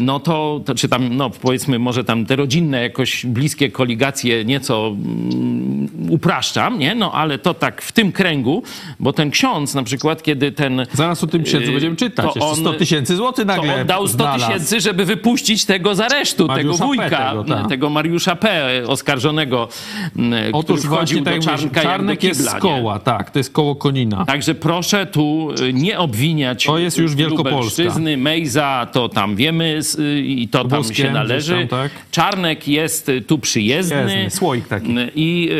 [0.00, 4.96] no to, to czy tam, no powiedzmy, może tam te rodzinne jakoś bliskie koligacje nieco
[4.96, 6.94] mm, upraszczam, nie?
[6.94, 8.62] No ale to tak w tym kręgu,
[9.00, 10.86] bo ten ksiądz na przykład, kiedy ten...
[10.92, 12.26] Zaraz o tym księdzu będziemy czytać.
[12.34, 14.46] to Jeszcze 100 tysięcy złotych to nagle on dał 100 znalazł.
[14.46, 17.30] tysięcy, żeby wypuścić tego z aresztu, Mariusza tego wujka, P.
[17.30, 17.68] tego, tak.
[17.68, 18.72] tego Mariusza P.
[18.86, 19.68] oskarżonego,
[20.16, 22.60] mm, który Otóż wchodził właśnie do tak Czarnka jak Czarnek jest kibla, z nie?
[22.60, 24.24] koła, tak, to jest koło Konina.
[24.24, 27.56] Także proszę tu y, nie obwiniać To jest już Wielkopolska.
[27.56, 31.58] Lubelszczyzny, Mejza, to tam wiemy y, i to tam Lubuskiem się należy.
[31.58, 31.92] tam, tak.
[32.10, 34.04] Czarnek jest y, tu przyjezdny.
[34.04, 34.94] Przyjezdny, słoik taki.
[35.14, 35.50] I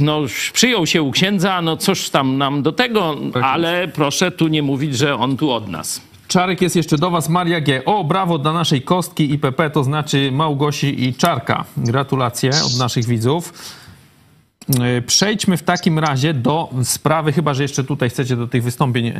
[0.00, 0.20] no,
[0.52, 4.62] przyjął się u księdza, no cóż tam nam do tego, Tak ale proszę tu nie
[4.62, 6.00] mówić, że on tu od nas.
[6.28, 7.84] Czarek jest jeszcze do was, Maria G.
[7.84, 11.64] O, brawo dla naszej kostki IPP, to znaczy Małgosi i Czarka.
[11.76, 13.52] Gratulacje od naszych widzów.
[14.80, 19.06] E, Przejdźmy w takim razie do sprawy, chyba że jeszcze tutaj chcecie do tych wystąpień
[19.06, 19.14] e,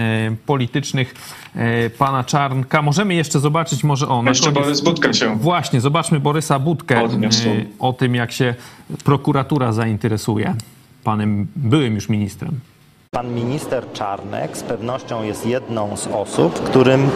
[0.47, 1.15] politycznych
[1.55, 2.83] e, pana Czarnka.
[2.83, 4.27] Możemy jeszcze zobaczyć, może on.
[4.27, 7.09] Jeszcze Borys Budka się Właśnie, zobaczmy Borysa Budkę
[7.79, 8.55] o tym, jak się
[9.05, 10.55] prokuratura zainteresuje
[11.05, 12.61] panem byłym już ministrem.
[13.15, 17.11] Pan minister Czarnek z pewnością jest jedną z osób, którym,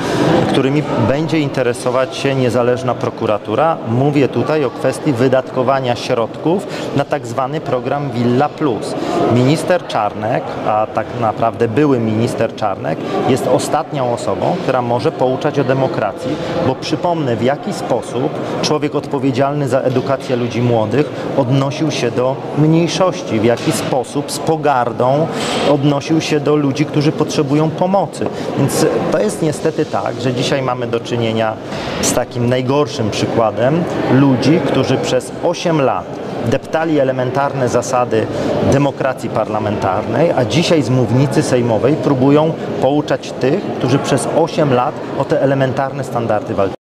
[0.48, 3.76] którymi będzie interesować się niezależna prokuratura.
[3.88, 8.94] Mówię tutaj o kwestii wydatkowania środków na tak zwany program Villa Plus.
[9.34, 15.64] Minister Czarnek, a tak naprawdę były minister Czarnek, jest ostatnią osobą, która może pouczać o
[15.64, 18.32] demokracji, bo przypomnę w jaki sposób
[18.62, 25.26] człowiek odpowiedzialny za edukację ludzi młodych odnosił się do mniejszości, w jaki sposób z pogardą
[25.70, 25.87] odnosił
[26.18, 28.26] się do ludzi, którzy potrzebują pomocy.
[28.58, 31.54] Więc to jest niestety tak, że dzisiaj mamy do czynienia
[32.02, 36.04] z takim najgorszym przykładem ludzi, którzy przez 8 lat
[36.46, 38.26] deptali elementarne zasady
[38.72, 45.24] demokracji parlamentarnej, a dzisiaj z mównicy sejmowej próbują pouczać tych, którzy przez 8 lat o
[45.24, 46.77] te elementarne standardy walczyli.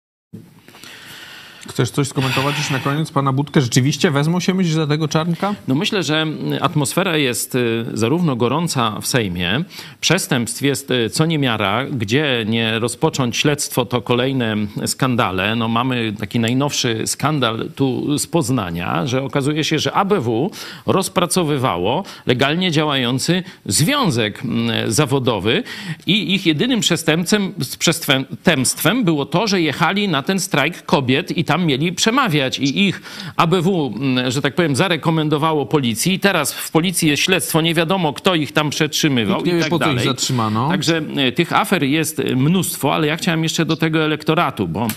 [1.74, 3.10] Chcesz coś skomentować już na koniec?
[3.10, 5.54] Pana Budkę rzeczywiście wezmą się myślisz za tego Czarnka?
[5.68, 6.26] No myślę, że
[6.60, 9.64] atmosfera jest y, zarówno gorąca w Sejmie,
[10.00, 14.56] przestępstw jest y, co niemiara, gdzie nie rozpocząć śledztwo, to kolejne
[14.86, 15.56] skandale.
[15.56, 20.50] No mamy taki najnowszy skandal tu z Poznania, że okazuje się, że ABW
[20.86, 24.42] rozpracowywało legalnie działający związek
[24.86, 25.62] zawodowy
[26.06, 31.63] i ich jedynym przestępcem, przestępstwem było to, że jechali na ten strajk kobiet i tam
[31.64, 33.02] mieli przemawiać i ich
[33.36, 33.94] ABW,
[34.28, 36.20] że tak powiem, zarekomendowało policji.
[36.20, 39.60] Teraz w policji jest śledztwo, nie wiadomo kto ich tam przetrzymywał Nikt nie i wie,
[39.62, 40.04] tak po co ich dalej.
[40.08, 40.68] zatrzymano.
[40.68, 44.88] Także e, tych afer jest mnóstwo, ale ja chciałem jeszcze do tego elektoratu, bo e,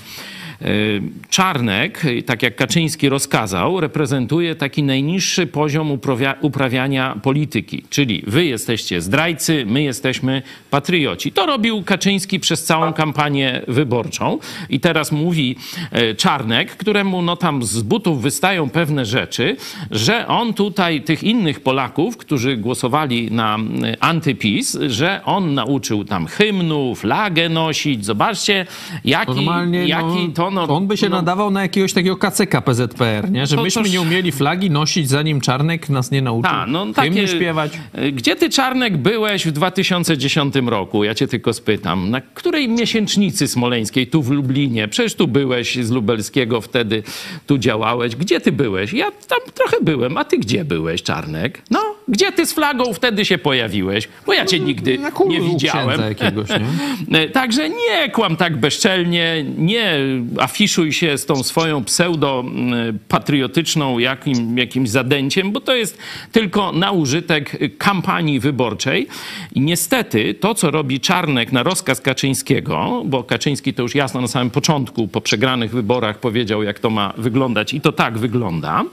[1.29, 7.83] Czarnek, tak jak Kaczyński rozkazał, reprezentuje taki najniższy poziom uprawia, uprawiania polityki.
[7.89, 11.31] Czyli wy jesteście zdrajcy, my jesteśmy patrioci.
[11.31, 14.39] To robił Kaczyński przez całą kampanię wyborczą.
[14.69, 15.55] I teraz mówi
[15.91, 19.55] e, Czarnek, któremu no tam z butów wystają pewne rzeczy,
[19.91, 26.27] że on tutaj tych innych Polaków, którzy głosowali na e, antypis, że on nauczył tam
[26.27, 28.05] hymnu, flagę nosić.
[28.05, 28.65] Zobaczcie,
[29.05, 32.61] jaki, Normalnie jaki no, to no, on by się no, nadawał na jakiegoś takiego kacyka
[32.61, 33.47] PZPR, nie?
[33.47, 36.93] Że To- myśmy toż- nie umieli flagi nosić, zanim Czarnek nas nie nauczył Ta, no
[36.93, 37.71] takie, śpiewać.
[38.13, 41.03] Gdzie ty, Czarnek, byłeś w 2010 roku?
[41.03, 42.09] Ja cię tylko spytam.
[42.09, 44.87] Na której miesięcznicy smoleńskiej tu w Lublinie?
[44.87, 47.03] Przecież tu byłeś z Lubelskiego wtedy,
[47.47, 48.15] tu działałeś.
[48.15, 48.93] Gdzie ty byłeś?
[48.93, 51.61] Ja tam trochę byłem, a ty gdzie byłeś, Czarnek?
[51.71, 54.07] No, gdzie ty z flagą wtedy się pojawiłeś?
[54.25, 56.01] Bo ja cię nigdy Na kulu nie widziałem.
[56.01, 56.65] jakiegoś, nie?
[57.19, 59.97] E, Także nie kłam tak bezczelnie, nie
[60.39, 65.97] afiszuj się z tą swoją pseudo-patriotyczną jakim, jakimś zadęciem, bo to jest
[66.31, 69.07] tylko na użytek kampanii wyborczej.
[69.55, 74.27] I niestety to, co robi Czarnek na rozkaz Kaczyńskiego, bo Kaczyński to już jasno na
[74.27, 78.83] samym początku, po przegranych wyborach powiedział, jak to ma wyglądać i to tak wygląda.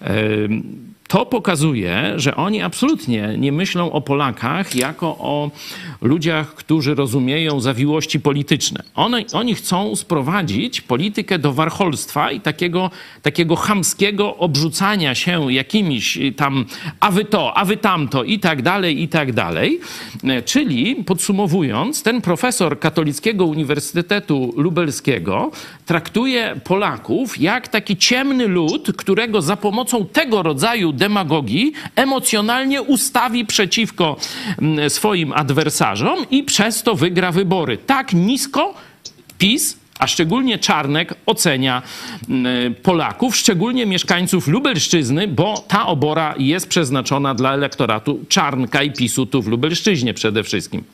[0.00, 5.50] Em, to pokazuje, że oni absolutnie nie myślą o Polakach jako o
[6.02, 8.82] ludziach, którzy rozumieją zawiłości polityczne.
[8.94, 12.90] One, oni chcą sprowadzić politykę do warcholstwa i takiego,
[13.22, 16.64] takiego chamskiego obrzucania się jakimiś tam
[17.00, 19.80] a wy to, a wy tamto i tak dalej, i tak dalej.
[20.24, 25.50] E, Czyli podsumowując, ten profesor Katolickiego Uniwersytetu Lubelskiego
[25.86, 34.16] traktuje Polaków jak taki ciemny lud, którego za pomocą tego rodzaju demagogii emocjonalnie ustawi przeciwko
[34.62, 37.78] mm, swoim adwersarzom i przez to wygra wybory.
[37.78, 38.74] Tak nisko
[39.38, 41.82] PiS a szczególnie Czarnek ocenia
[42.28, 49.26] mm, Polaków, szczególnie mieszkańców Lubelszczyzny, bo ta obora jest przeznaczona dla elektoratu Czarnka i PiSu
[49.26, 50.84] tu w Lubelszczyźnie przede wszystkim.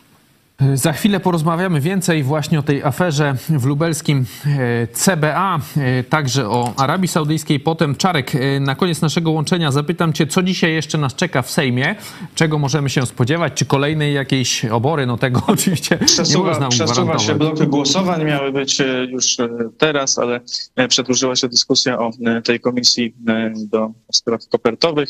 [0.75, 6.75] Za chwilę porozmawiamy więcej właśnie o tej aferze w lubelskim e, CBA, e, także o
[6.77, 7.61] Arabii Saudyjskiej.
[7.61, 11.51] Potem Czarek, e, na koniec naszego łączenia zapytam Cię, co dzisiaj jeszcze nas czeka w
[11.51, 11.97] Sejmie?
[12.35, 13.53] Czego możemy się spodziewać?
[13.55, 15.07] Czy kolejnej jakiejś obory?
[15.07, 19.37] No tego oczywiście nie Przesuwa, można mu przesuwa się bloky głosowań, miały być już
[19.79, 20.40] teraz, ale
[20.88, 22.11] przedłużyła się dyskusja o
[22.45, 23.14] tej komisji
[23.57, 25.09] do spraw kopertowych,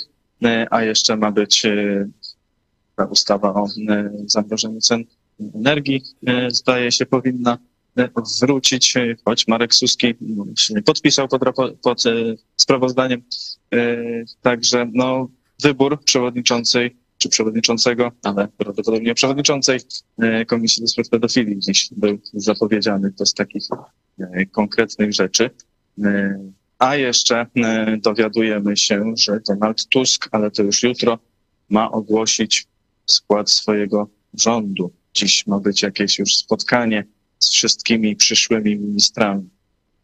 [0.71, 1.67] a jeszcze ma być
[2.97, 3.67] ta ustawa o
[4.27, 5.05] zamrożeniu cen
[5.40, 7.59] energii, e, zdaje się powinna
[7.99, 8.09] e,
[8.40, 10.44] wrócić, e, choć Marek Suski no,
[10.85, 11.42] podpisał pod,
[11.83, 12.03] pod
[12.57, 13.22] sprawozdaniem.
[14.42, 15.29] Także no,
[15.62, 19.81] wybór przewodniczącej czy przewodniczącego, ale prawdopodobnie przewodniczącej
[20.46, 23.12] Komisji do Spraw Pedofilii dziś był zapowiedziany.
[23.12, 23.62] To z takich
[24.53, 25.51] konkretnych rzeczy.
[26.79, 27.46] A jeszcze
[27.99, 31.18] dowiadujemy się, że Donald Tusk, ale to już jutro,
[31.70, 32.66] ma ogłosić
[33.07, 34.92] skład swojego rządu.
[35.16, 37.05] Dziś ma być jakieś już spotkanie
[37.38, 39.48] z wszystkimi przyszłymi ministrami.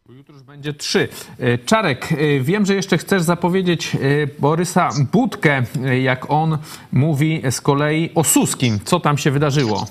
[0.09, 1.07] Jutro już będzie trzy.
[1.39, 3.99] E, Czarek, e, wiem, że jeszcze chcesz zapowiedzieć e,
[4.39, 5.63] Borysa Budkę,
[6.01, 6.57] jak on
[6.91, 8.79] mówi z kolei o Suskim.
[8.85, 9.87] Co tam się wydarzyło?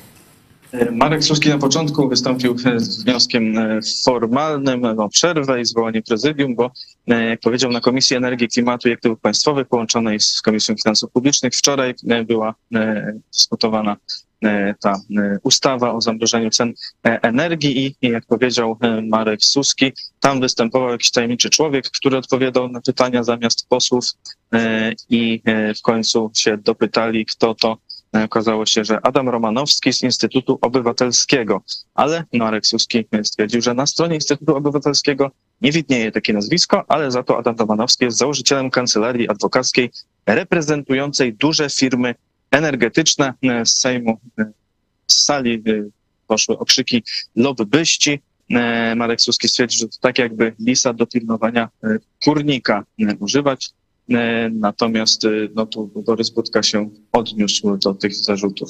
[0.92, 3.54] Marek Suski na początku wystąpił z wnioskiem
[4.04, 6.70] formalnym o przerwę i zwołanie prezydium, bo
[7.06, 11.94] jak powiedział na Komisji Energii, Klimatu i Aktywów Państwowych połączonej z Komisją Finansów Publicznych wczoraj
[12.26, 12.54] była
[13.32, 13.96] dyskutowana
[14.80, 16.72] ta e, ustawa o zamrożeniu cen
[17.06, 22.68] e, energii i, jak powiedział e, Marek Suski, tam występował jakiś tajemniczy człowiek, który odpowiadał
[22.68, 24.04] na pytania zamiast posłów
[24.52, 27.78] e, i e, w końcu się dopytali, kto to.
[28.16, 31.62] E, Okazało się, że Adam Romanowski z Instytutu Obywatelskiego,
[31.94, 37.22] ale Marek Suski stwierdził, że na stronie Instytutu Obywatelskiego nie widnieje takie nazwisko, ale za
[37.22, 39.90] to Adam Romanowski jest założycielem kancelarii adwokackiej
[40.26, 42.14] reprezentującej duże firmy
[42.52, 44.18] energetyczne E, z Sejmu.
[44.38, 44.44] e,
[45.06, 45.60] Z sali e,
[46.26, 47.02] poszły okrzyki
[47.36, 48.20] lobbyści.
[48.96, 51.68] Marek Suski stwierdził, że to tak jakby lisa do pilnowania
[52.24, 52.84] kurnika
[53.20, 53.70] używać.
[54.52, 55.22] Natomiast
[55.54, 58.68] no tu Borys Budka się odniósł do tych zarzutów.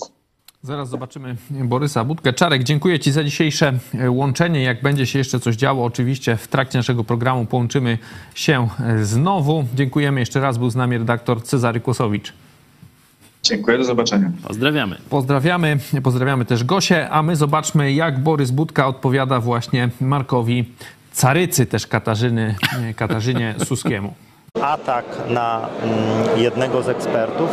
[0.63, 2.33] Zaraz zobaczymy Borysa Budkę.
[2.33, 4.63] Czarek, dziękuję Ci za dzisiejsze łączenie.
[4.63, 7.99] Jak będzie się jeszcze coś działo, oczywiście w trakcie naszego programu połączymy
[8.35, 8.69] się
[9.03, 9.65] znowu.
[9.75, 10.59] Dziękujemy jeszcze raz.
[10.59, 12.33] Był z nami redaktor Cezary Kłosowicz.
[13.43, 14.31] Dziękuję, do zobaczenia.
[14.49, 14.97] Pozdrawiamy.
[15.11, 20.65] Pozdrawiamy, pozdrawiamy też Gosię, a my zobaczmy, jak Borys Budka odpowiada właśnie Markowi
[21.13, 22.55] Carycy, też Katarzyny,
[22.97, 24.15] Katarzynie Suskiemu.
[24.63, 27.51] Atak na mm, jednego z ekspertów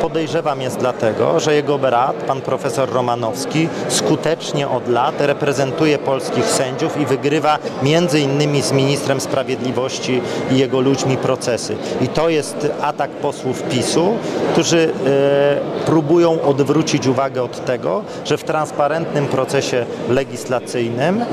[0.00, 7.00] podejrzewam jest dlatego, że jego brat, pan profesor Romanowski, skutecznie od lat reprezentuje polskich sędziów
[7.00, 11.76] i wygrywa między innymi z ministrem sprawiedliwości i jego ludźmi procesy.
[12.00, 14.16] I to jest atak posłów PiSu,
[14.52, 21.24] którzy e, próbują odwrócić uwagę od tego, że w transparentnym procesie legislacyjnym,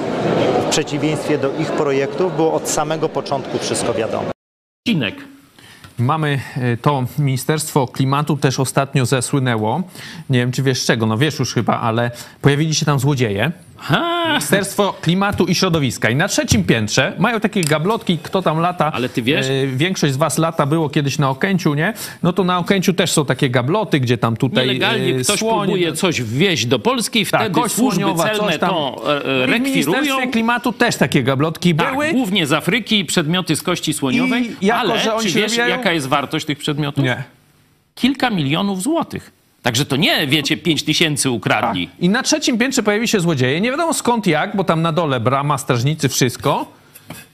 [0.62, 4.37] w przeciwieństwie do ich projektów, było od samego początku wszystko wiadomo.
[4.88, 5.16] Cinek.
[6.00, 9.84] Mamy e, to Ministerstwo Klimatu też ostatnio zesłynęło.
[10.30, 13.52] Nie wiem, czy wiesz czego, no wiesz już chyba, ale pojawili się tam złodzieje.
[13.80, 14.26] Ha!
[14.30, 16.10] Ministerstwo Klimatu i Środowiska.
[16.10, 18.92] I na trzecim piętrze mają takie gablotki, kto tam lata.
[18.94, 19.48] Ale ty wiesz?
[19.50, 21.94] E, większość z was lata było kiedyś na Okęciu, nie?
[22.24, 25.68] No to na Okęciu też są takie gabloty, gdzie tam tutaj Nielegalnie e, ktoś słoń,
[25.68, 28.70] próbuje coś wwieźć do Polski, tak, wtedy kość służby celne tam.
[28.70, 30.32] to e, e, I W Ministerstwie rekwirują.
[30.32, 32.12] Klimatu też takie gablotki Tak, były.
[32.12, 34.52] głównie z Afryki, przedmioty z kości słoniowej.
[34.62, 37.04] I jako, ale że oni czy wiesz, jaka jest wartość tych przedmiotów?
[37.04, 37.24] Nie.
[37.96, 39.37] Kilka milionów złotych.
[39.68, 41.90] Także to nie, wiecie, pięć tysięcy ukradli.
[42.00, 43.62] I na trzecim piętrze pojawi się złodzieje.
[43.62, 46.66] Nie wiadomo skąd, jak, bo tam na dole brama, strażnicy, wszystko.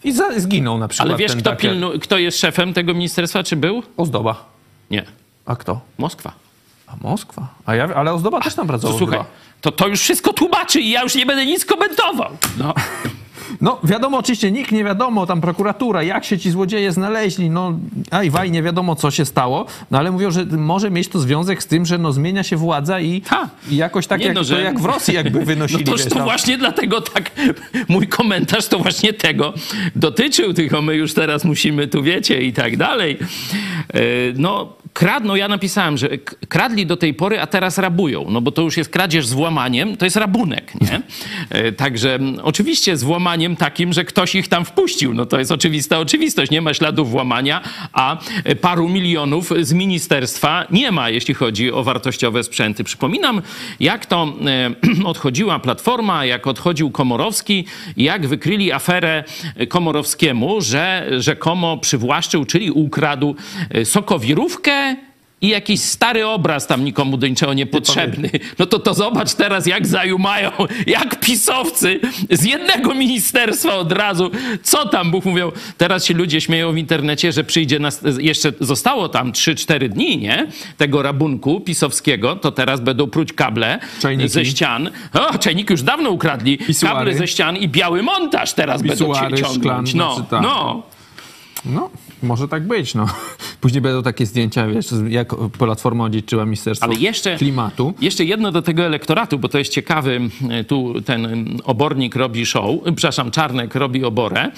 [0.04, 3.56] I za, zginął na przykład Ale wiesz, kto, pilnu, kto jest szefem tego ministerstwa, czy
[3.56, 3.84] był?
[3.98, 4.46] Ozdoba.
[4.92, 5.04] Nie.
[5.46, 5.82] A kto?
[5.98, 6.34] Moskwa.
[6.88, 7.48] A Moskwa.
[7.66, 8.98] A ja, ale Ozdoba też tam To pracował.
[8.98, 9.30] słuchaj, chyba.
[9.62, 12.38] to, to już wszystko tłumaczy i ja już nie będę nic komentował.
[12.58, 12.74] No.
[13.62, 17.80] No wiadomo, oczywiście nikt nie wiadomo, tam prokuratura, jak się ci złodzieje znaleźli, no
[18.12, 21.64] aj waj, nie wiadomo co się stało, no ale mówią, że może mieć to związek
[21.64, 23.50] z tym, że no zmienia się władza i, Ha.
[23.72, 25.84] i jakoś tak jak, no, to że- jak w Rosji jakby wynosili.
[25.86, 26.24] No toż wiesz, to tam.
[26.24, 27.32] właśnie dlatego tak
[27.88, 29.54] mój komentarz to właśnie tego
[29.96, 33.18] dotyczył, tylko my już teraz musimy tu wiecie i tak dalej.
[33.94, 34.00] E,
[34.36, 36.10] No kradną, ja napisałem, że
[36.50, 39.98] kradli do tej pory, a teraz rabują, no bo to już jest kradzież z włamaniem,
[39.98, 41.02] to jest rabunek, nie?
[41.50, 45.52] E, Także m, oczywiście z włamaniem takim, że ktoś ich tam wpuścił, no to jest
[45.52, 47.62] oczywista oczywistość, nie ma śladów włamania,
[47.94, 52.84] a e, paru milionów z ministerstwa nie ma, jeśli chodzi o wartościowe sprzęty.
[52.84, 53.42] Przypominam,
[53.80, 57.66] jak to e, odchodziła Platforma, jak odchodził Komorowski,
[57.98, 59.24] jak wykryli aferę
[59.70, 63.36] Komorowskiemu, że rzekomo przywłaszczył, czyli ukradł
[63.84, 64.83] sokowirówkę
[65.44, 68.30] i jakiś stary obraz tam nikomu do niczego niepotrzebny.
[68.60, 70.52] No to to zobacz teraz, jak zajumają,
[70.88, 74.32] jak pisowcy z jednego ministerstwa od razu.
[74.64, 79.10] Co tam, Bóg mówią, teraz się ludzie śmieją w internecie, że przyjdzie nas, jeszcze zostało
[79.10, 80.48] tam 3-4 dni, nie?
[80.78, 84.30] Tego rabunku pisowskiego, to teraz będą pruć kable Czajniki.
[84.30, 84.90] ze ścian.
[85.14, 86.58] O, czajniki już dawno ukradli.
[86.58, 86.96] Pisuary.
[86.98, 89.90] Kable ze ścian i biały montaż teraz będą Pisuary, cię ciągnąć.
[89.90, 90.42] szklan, No, tak.
[90.44, 90.84] no.
[91.66, 91.90] No,
[92.24, 93.06] może tak być, no.
[93.64, 97.94] Później będą takie zdjęcia, wiesz, jak Platforma odziedziczyła Ministerstwo Ale jeszcze, Klimatu.
[98.02, 100.20] jeszcze jedno do tego elektoratu, bo to jest ciekawy,
[100.68, 104.52] tu ten obornik robi show, przepraszam, Czarnek robi oborę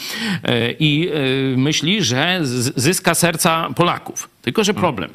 [0.44, 2.40] e, i e, myśli, że
[2.76, 4.30] zyska serca Polaków.
[4.42, 5.10] Tylko, że problem,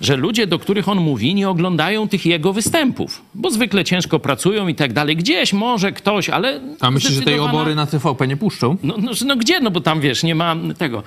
[0.00, 4.68] że ludzie, do których on mówi, nie oglądają tych jego występów, bo zwykle ciężko pracują
[4.68, 5.16] i tak dalej.
[5.16, 6.60] Gdzieś może ktoś, ale...
[6.80, 8.76] A myślisz, że tej obory na TVP nie puszczą?
[8.82, 9.60] no, no, no gdzie?
[9.60, 11.02] No bo tam wiesz, nie ma tego.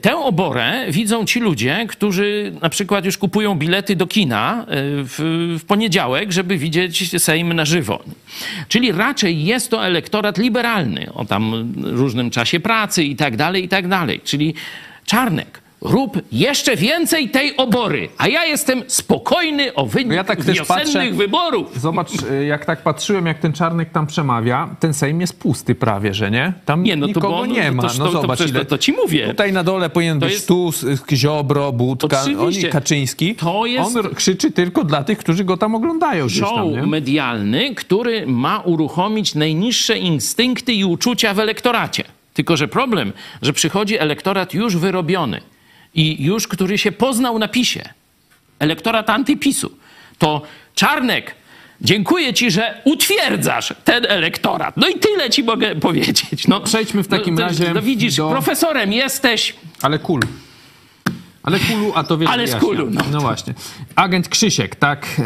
[0.00, 4.64] Tę oborę widzą ci ludzie, którzy na przykład już kupują bilety do kina e,
[5.04, 8.02] w, w poniedziałek, żeby widzieć Sejm na żywo.
[8.68, 13.68] Czyli raczej jest to elektorat liberalny o tam różnym czasie pracy i tak dalej, i
[13.68, 14.20] tak dalej.
[14.24, 14.54] Czyli
[15.06, 15.65] Czarnek.
[15.90, 21.12] Rób jeszcze więcej tej obory, a ja jestem spokojny o wynik Ja tak wiosennych patrzę-
[21.16, 21.80] wyborów.
[21.80, 26.14] Zobacz, y, jak tak patrzyłem, jak ten Czarnek tam przemawia, ten Sejm jest pusty prawie,
[26.14, 26.52] że nie?
[26.64, 27.82] Tam Nie, no to nikogo bo- nie no ma.
[27.82, 28.60] to- no to- to zobacz, przecież ile...
[28.64, 29.28] to- to ci mówię.
[29.28, 30.50] Tutaj na dole powinien To być jest-
[31.12, 33.34] y, Ziobro, Budka, oni, Kaczyński.
[33.34, 36.82] To jest- On krzyczy tylko dla tych, którzy go tam oglądają tam, show nie?
[36.86, 42.04] medialny, który ma uruchomić najniższe instynkty i uczucia w elektoracie.
[42.34, 45.40] Tylko, że problem, że przychodzi elektorat już wyrobiony
[45.96, 47.88] i już, który się poznał na PiSie.
[48.58, 49.70] Elektorat antypisu.
[50.18, 50.42] To
[50.74, 51.34] Czarnek,
[51.80, 54.76] dziękuję ci, że utwierdzasz ten elektorat.
[54.76, 56.48] No i tyle ci mogę powiedzieć.
[56.48, 60.20] No, Przejdźmy w takim no, to- razie No widzisz, do- profesorem jesteś, Ale kul.
[61.42, 63.00] Ale kulu, a to wiesz, Ale z kulu, no.
[63.12, 63.54] no właśnie.
[63.96, 65.22] Agent Krzysiek, tak, e,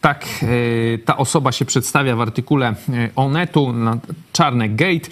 [0.00, 0.24] tak
[0.94, 2.74] e, ta osoba się przedstawia w artykule e,
[3.16, 3.98] Onetu na
[4.32, 5.08] Czarnek Gate.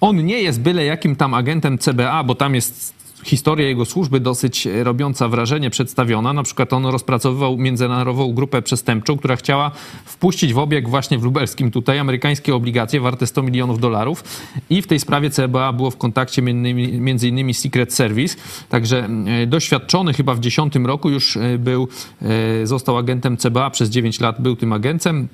[0.00, 2.95] On nie jest byle jakim tam agentem CBA, bo tam jest
[3.26, 6.32] historia jego służby dosyć robiąca wrażenie przedstawiona.
[6.32, 9.70] Na przykład on rozpracowywał międzynarodową grupę przestępczą, która chciała
[10.04, 14.24] wpuścić w obieg właśnie w lubelskim tutaj amerykańskie obligacje warte 100 milionów dolarów
[14.70, 18.36] i w tej sprawie CBA było w kontakcie między innymi Secret Service.
[18.68, 21.88] Także e, doświadczony chyba w 10 roku już e, był,
[22.22, 25.28] e, został agentem CBA, przez 9 lat był tym agentem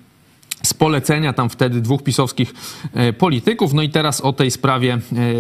[0.73, 2.55] z polecenia tam wtedy dwóch pisowskich
[2.95, 3.75] e, polityków.
[3.75, 4.99] No i teraz o tej sprawie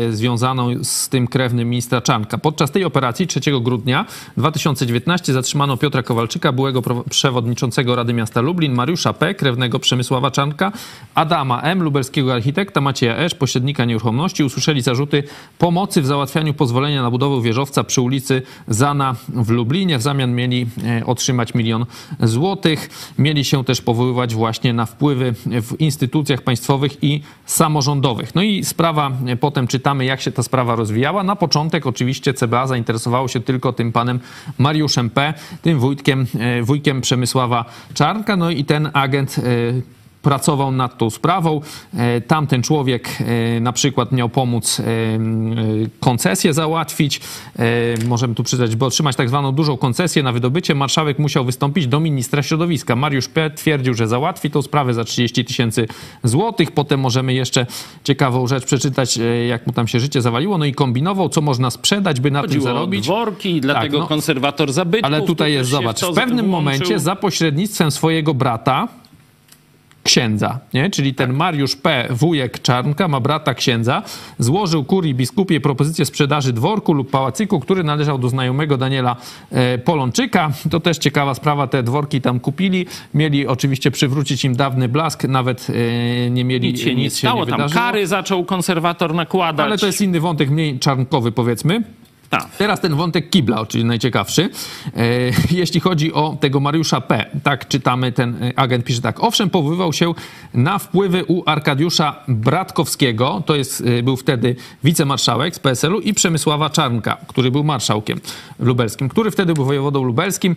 [0.09, 2.39] e, związaną z tym krewnym ministra Czanka.
[2.39, 4.07] Podczas tej operacji 3 grudnia
[4.37, 10.73] 2019 zatrzymano Piotra Kowalczyka, byłego przewodniczącego Rady Miasta Lublin, Mariusza P., krewnego Przemysława Czanka,
[11.15, 14.45] Adama M., lubelskiego architekta, Macieja Esz, pośrednika nieruchomości.
[14.45, 15.23] Usłyszeli zarzuty
[15.59, 19.99] pomocy w załatwianiu pozwolenia na budowę wieżowca przy ulicy Zana w Lublinie.
[19.99, 21.87] W zamian mieli e, otrzymać milion
[22.21, 22.91] złotych.
[23.19, 25.22] Mieli się też powoływać właśnie na wpływ
[25.63, 28.35] w instytucjach państwowych i samorządowych.
[28.35, 29.11] No i sprawa,
[29.41, 31.23] potem czytamy, jak się ta sprawa rozwijała.
[31.23, 34.21] Na początek oczywiście CBA zainteresowało się tylko tym panem
[34.59, 37.65] Mariuszem P., tym wujkiem, e, wujkiem Przemysława
[37.95, 38.37] Czarnka.
[38.37, 39.43] No i ten agent e,
[40.23, 41.61] pracował nad tą sprawą.
[41.97, 44.85] E, tamten człowiek e, na przykład miał pomóc e,
[46.01, 47.21] koncesję załatwić.
[48.09, 52.01] Możemy tu przyznać, bo otrzymać tak zwaną dużą koncesję na wydobycie, marszałek musiał wystąpić do
[52.01, 52.97] ministra środowiska.
[52.97, 53.51] Mariusz P.
[53.51, 55.89] twierdził, że załatwi tą sprawę za 30 tysięcy
[56.25, 56.73] złotych.
[56.73, 57.67] Potem możemy jeszcze
[58.05, 59.19] ciekawą rzecz przeczytać,
[59.49, 60.59] jak mu tam się życie zawaliło.
[60.59, 63.05] No i kombinował, co można sprzedać, by na Chodziło tym zarobić.
[63.05, 65.13] dworki, dlatego tak, no, konserwator zabytków.
[65.13, 68.89] Ale tutaj jest, zobacz, w pewnym momencie za pośrednictwem swojego brata
[70.03, 70.91] księdza, nie?
[70.91, 74.03] czyli ten Mariusz P., wujek Czarnka, ma brata księdza,
[74.39, 79.17] złożył kurii biskupiej propozycję sprzedaży dworku lub pałacyku, który należał do znajomego Daniela
[79.51, 80.51] e, Polonczyka.
[80.71, 85.67] To też ciekawa sprawa, te dworki tam kupili, mieli oczywiście przywrócić im dawny blask, nawet
[85.71, 86.69] e, nie mieli...
[86.69, 89.67] Nic się nie stało, tam kary zaczął konserwator nakładać.
[89.67, 91.83] Ale to jest inny wątek, mniej czarnkowy powiedzmy.
[92.33, 92.57] Tak.
[92.59, 94.51] Teraz ten wątek kibla, czyli najciekawszy.
[94.97, 95.07] E,
[95.51, 99.25] jeśli chodzi o tego Mariusza P., tak czytamy, ten e, agent pisze tak.
[99.25, 100.15] Owszem, powoływał się
[100.55, 106.71] na wpływy u Arkadiusza Bratkowskiego, to jest, e, był wtedy wicemarszałek z PSL-u i Przemysława
[106.71, 108.21] Czarnka, który był marszałkiem
[108.59, 110.57] lubelskim, który wtedy był wojewodą lubelskim,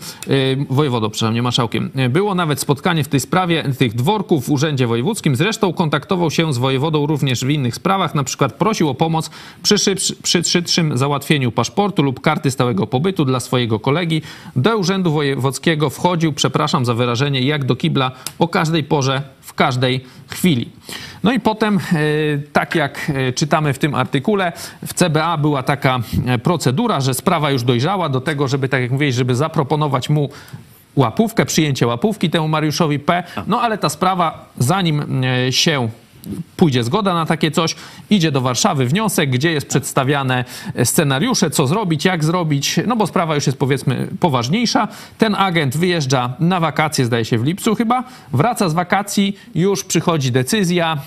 [0.70, 1.92] wojewodą, przepraszam, nie marszałkiem.
[2.10, 5.36] Było nawet spotkanie w tej sprawie tych dworków w Urzędzie Wojewódzkim.
[5.36, 9.30] Zresztą kontaktował się z wojewodą również w innych sprawach, na przykład prosił o pomoc
[9.64, 14.22] przy, szybszy, przy szybszym załatwieniu paszportu paszportu lub karty stałego pobytu dla swojego kolegi.
[14.56, 20.04] Do urzędu wojewódzkiego wchodził, przepraszam za wyrażenie, jak do kibla o każdej porze, w każdej
[20.28, 20.70] chwili.
[21.24, 21.80] No i potem, e,
[22.54, 24.52] tak jak e, czytamy w tym artykule,
[24.86, 28.92] w CBA była taka e, procedura, że sprawa już dojrzała do tego, żeby, tak jak
[28.92, 30.30] mówiłeś, żeby zaproponować mu
[30.96, 33.24] łapówkę, przyjęcie łapówki temu Mariuszowi P.
[33.48, 35.90] No ale ta sprawa, zanim się
[36.58, 37.76] pójdzie zgoda na takie coś,
[38.10, 40.46] idzie do Warszawy wniosek, gdzie jest przedstawiane
[40.84, 44.88] scenariusze, co zrobić, jak zrobić, no bo sprawa już jest powiedzmy poważniejsza.
[45.18, 48.04] Ten agent wyjeżdża na wakacje, zdaje się w lipcu chyba,
[48.34, 50.98] wraca z wakacji, już przychodzi decyzja,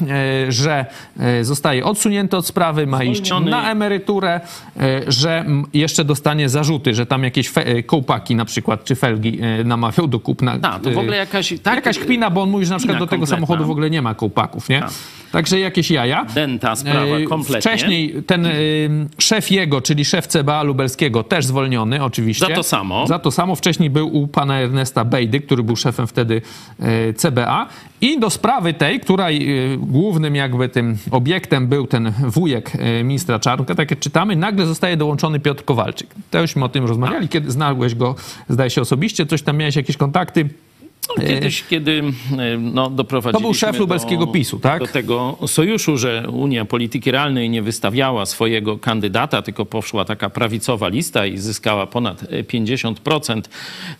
[0.48, 0.86] e, że
[1.18, 4.40] e, zostaje odsunięty od sprawy, ma iść na emeryturę,
[4.76, 5.44] e, że
[5.74, 7.52] jeszcze dostanie zarzuty, że tam jakieś
[7.86, 10.58] kołpaki na przykład, czy felgi namawiał do kupna.
[10.58, 11.54] Tak, to w ogóle jakaś...
[11.62, 14.02] Tak, jakaś kpina, bo on mówi, że na przykład do tego samochodu w ogóle nie
[14.02, 14.80] ma kołpaków, nie?
[14.80, 14.90] Tak.
[15.32, 16.24] Także jakieś jaja.
[16.24, 17.60] Denta sprawa e, kompletnie.
[17.60, 22.46] Wcześniej ten y, szef jego, czyli szef CBA lubelskiego, też zwolniony oczywiście.
[22.46, 23.06] Za to samo.
[23.06, 23.56] Za to samo.
[23.56, 26.42] Wcześniej był u pana Ernesta Bejdy, który był szefem wtedy
[26.82, 27.66] y, CBA.
[28.00, 32.72] I do sprawy tej, której y, głównym jakby tym obiektem był ten wujek
[33.04, 36.08] ministra Czarnka, tak jak czytamy, nagle zostaje dołączony Piotr Kowalczyk.
[36.30, 37.28] To jużśmy o tym rozmawiali, A.
[37.28, 38.14] kiedy znałeś go,
[38.48, 40.48] zdaje się osobiście, coś tam miałeś jakieś kontakty.
[41.08, 42.02] No, kiedyś, kiedy
[42.38, 44.80] e, no, doprowadziliśmy To był szef lubelskiego do, PiSu, tak?
[44.80, 50.88] Do tego sojuszu, że Unia Polityki Realnej nie wystawiała swojego kandydata, tylko poszła taka prawicowa
[50.88, 53.42] lista i zyskała ponad 50%.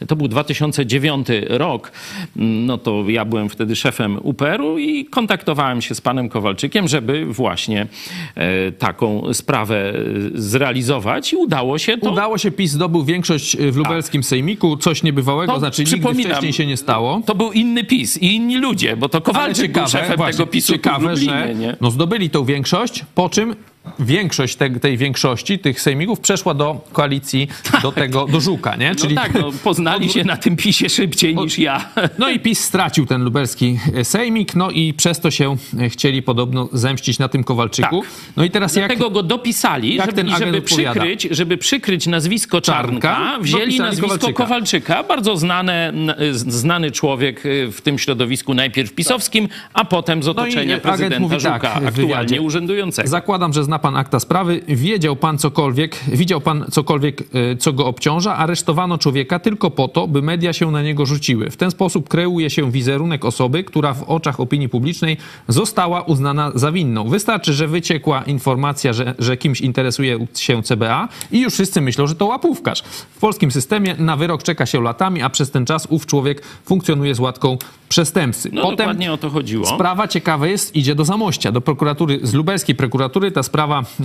[0.09, 1.93] To był 2009 rok.
[2.37, 7.87] No to ja byłem wtedy szefem UPR-u i kontaktowałem się z panem Kowalczykiem, żeby właśnie
[8.35, 9.93] e, taką sprawę
[10.35, 12.11] zrealizować i udało się to.
[12.11, 14.29] Udało się, PiS zdobył większość w lubelskim tak.
[14.29, 17.21] sejmiku, coś niebywałego, to znaczy nigdy wcześniej się nie stało stało.
[17.27, 20.47] To był inny PiS i inni ludzie, bo to Kowalczyk ciekawe, był szefem właśnie, tego
[20.47, 21.77] PiSu ciekawe, Lublinie, że nie?
[21.81, 23.57] No zdobyli tą większość, po czym
[23.99, 27.49] większość te, tej większości, tych sejmików przeszła do koalicji,
[27.83, 28.95] do tego, do Żuka, nie?
[29.05, 31.89] No tak, no, poznali się na tym PiSie szybciej niż ja.
[32.19, 36.23] No i PiS stracił ten lubelski e, sejmik, no i przez to się e, chcieli
[36.23, 38.01] podobno zemścić na tym Kowalczyku.
[38.03, 38.11] Tak.
[38.37, 38.87] No i teraz jak...
[38.89, 44.43] Dlatego go dopisali, jak żeby, żeby, przykryć, żeby przykryć nazwisko Czarnka, Czarnka, wzięli nazwisko Kowalczyka.
[44.43, 45.03] Kowalczyka.
[45.03, 45.93] Bardzo znane,
[46.33, 51.21] znany człowiek y, w tym środowisku, najpierw pisowskim, a potem z No otoczenia agent prezydenta
[51.21, 53.09] mówi Żuka, tak w aktualnie urzędującego.
[53.09, 54.61] Zakładam, że zna pan akta sprawy.
[54.69, 58.37] Wiedział pan cokolwiek, widział pan cokolwiek, e, co go obciąża.
[58.37, 61.51] Aresztowano człowieka tylko po to, by media się na niego rzuciły.
[61.51, 65.17] W ten sposób kreuje się wizerunek osoby, która w oczach opinii publicznej
[65.49, 67.09] została uznana za winną.
[67.09, 72.15] Wystarczy, że wyciekła informacja, że, że kimś interesuje się CBA i już wszyscy myślą, że
[72.15, 72.83] to łapówkarz.
[73.11, 77.15] W polskim systemie na wyrok czeka się latami, a przez ten czas ów człowiek funkcjonuje
[77.15, 77.59] z łatką
[77.89, 78.51] przestępcy.
[78.53, 79.67] No dokładnie o to chodziło.
[79.67, 83.31] Sprawa ciekawe jest, idzie do Zamościa, do prokuratury, z lubelskiej prokuratury.
[83.31, 83.58] Ta sprawa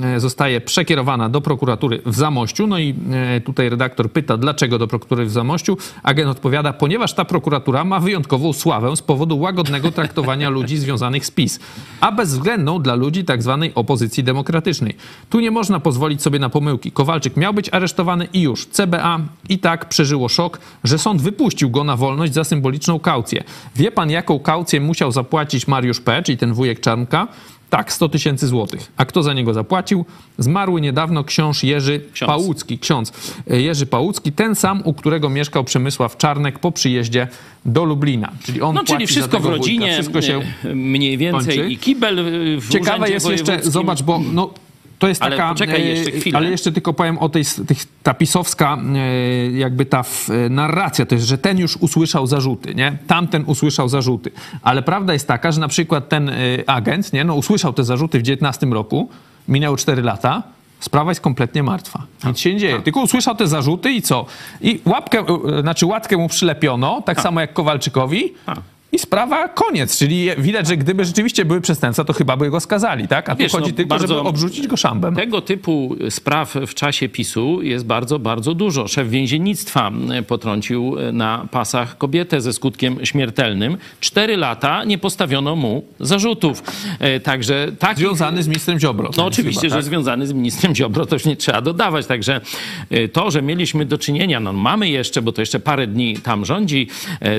[0.03, 2.67] e, zostaje przekierowana do prokuratury w Zamościu.
[2.67, 5.77] No i e, tutaj redaktor pyta, dlaczego do prokuratury w Zamościu.
[6.03, 11.31] Agent odpowiada, ponieważ ta prokuratura ma wyjątkową sławę z powodu łagodnego traktowania ludzi związanych z
[11.31, 11.59] PiS,
[11.99, 14.95] a bezwzględną dla ludzi tak zwanej opozycji demokratycznej.
[15.29, 16.91] Tu nie można pozwolić sobie na pomyłki.
[16.91, 18.65] Kowalczyk miał być aresztowany i już.
[18.65, 23.43] CBA i tak przeżyło szok, że sąd wypuścił go na wolność za symboliczną kaucję.
[23.75, 27.27] Wie pan, jaką kaucję musiał zapłacić Mariusz P., czyli ten wujek Czarnka?
[27.73, 28.91] Tak, 100 tysięcy złotych.
[28.97, 30.05] A kto za niego zapłacił?
[30.37, 32.27] Zmarły niedawno książ Jerzy Ksiądz.
[32.27, 32.79] Pałucki.
[32.79, 33.13] Ksiądz
[33.51, 37.27] e, Jerzy Pałucki, ten sam, u którego mieszkał Przemysław Czarnek po przyjeździe
[37.65, 38.31] do Lublina.
[38.45, 39.57] Czyli on No, czyli wszystko w wujka.
[39.57, 41.73] rodzinie, Wszystko się y, mniej więcej kończy.
[41.73, 44.49] i kibel y, w Ciekawe jest jeszcze, zobacz, bo no,
[45.03, 45.49] to jest Ale taka...
[45.49, 46.37] poczekaj e, jeszcze chwilę.
[46.37, 51.15] Ale jeszcze tylko powiem o tej, tych, ta pisowska e, jakby ta e, narracja, to
[51.15, 52.97] jest, że ten już usłyszał zarzuty, nie?
[53.07, 54.31] Tamten usłyszał zarzuty.
[54.61, 56.31] Ale prawda jest taka, że na przykład ten
[56.67, 57.23] agent, nie?
[57.23, 59.09] No usłyszał te zarzuty w 19 roku,
[59.47, 60.43] minęło 4 lata,
[60.79, 62.05] Sprawa jest kompletnie martwa.
[62.25, 62.81] Nic się nie dzieje.
[62.81, 64.25] Tylko usłyszał te zarzuty i co?
[64.61, 65.25] I łapkę,
[65.61, 68.33] znaczy łatkę mu przylepiono, tak samo jak Kowalczykowi.
[68.93, 69.97] I sprawa koniec.
[69.97, 73.29] Czyli widać, że gdyby rzeczywiście były przestępstwa, to chyba by go skazali, tak?
[73.29, 75.15] A Wiesz, tu chodzi no, tylko, żeby obrzucić go szambem.
[75.15, 78.87] Tego typu spraw w czasie PiSu jest bardzo, bardzo dużo.
[78.87, 83.77] Szef więziennictwa e, potrącił e, na pasach kobietę ze skutkiem śmiertelnym.
[83.99, 86.63] Cztery lata nie postawiono mu zarzutów.
[86.99, 87.97] E, Także tak.
[87.97, 89.09] Związany z ministrem Ziobro.
[89.17, 89.83] No oczywiście, chyba, że tak?
[89.83, 92.05] związany z ministrem Ziobro, to już nie trzeba dodawać.
[92.05, 92.41] Także
[93.13, 96.87] to, że mieliśmy do czynienia, no mamy jeszcze, bo to jeszcze parę dni tam rządzi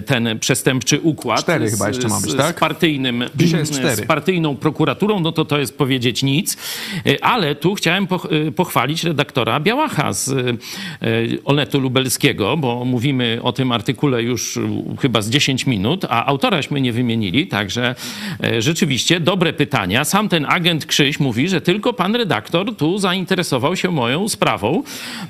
[0.06, 1.43] ten przestępczy układ.
[1.44, 2.56] Cztery z- chyba jeszcze ma być, tak?
[2.56, 6.56] Z partyjnym, Dzisiaj jest z partyjną prokuraturą, no to to jest powiedzieć nic.
[7.06, 8.06] E, Ale tu chciałem
[8.48, 10.34] e, pochwalić redaktora Białacha z e,
[11.44, 14.58] Onetu Lubelskiego, bo mówimy o tym artykule już
[15.00, 17.94] chyba z 10 minut, a autoraśmy nie wymienili, także
[18.58, 20.04] rzeczywiście dobre pytania.
[20.04, 24.82] Sam ten agent Krzyś mówi, że tylko pan redaktor tu zainteresował się moją sprawą.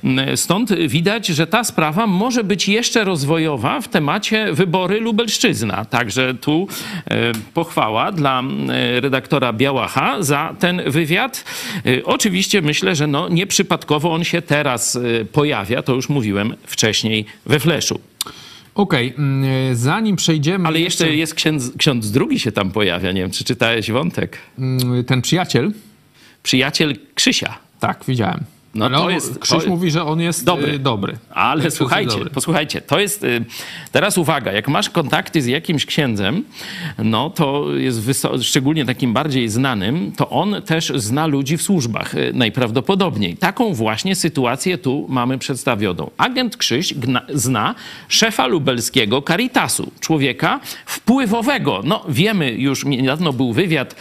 [0.04, 5.84] Mm, Stąd widać, że ta sprawa może być jeszcze rozwojowa w temacie wybory Lubelszczyzna.
[6.04, 6.68] Także tu
[7.10, 11.44] e, pochwała dla e, redaktora Białacha za ten wywiad.
[11.86, 14.98] E, Oczywiście myślę, że no, nieprzypadkowo on się teraz
[15.32, 18.00] pojawia, to już mówiłem wcześniej we Fleszu.
[18.74, 20.68] Okej, mm, e, zanim przejdziemy...
[20.68, 24.38] Ale jeszcze jest ksiądz, ksiądz drugi się tam pojawia, nie wiem, czy czytałeś wątek.
[24.58, 25.72] mm, Ten przyjaciel,
[26.42, 27.58] Przyjaciel Krzysia.
[27.80, 28.40] tak, widziałem.
[28.74, 30.66] No Ale to on, jest- Krzyś to- mówi, że on jest Dobry.
[30.66, 30.78] dobry.
[30.78, 31.16] dobry.
[31.30, 32.30] Ale słuchajcie, dobry.
[32.30, 33.24] posłuchajcie, to jest.
[33.24, 33.44] y,
[33.92, 36.44] Teraz uwaga, jak masz kontakty z jakimś księdzem,
[36.98, 38.10] no to jest
[38.42, 43.36] szczególnie takim bardziej znanym, to on też zna ludzi w służbach y, najprawdopodobniej.
[43.36, 46.10] Taką właśnie sytuację tu mamy przedstawioną.
[46.16, 46.94] Agent Krzyś
[47.34, 47.74] zna
[48.08, 51.80] szefa lubelskiego Caritasu, człowieka wpływowego.
[51.84, 53.94] No wiemy już, niedawno był wywiad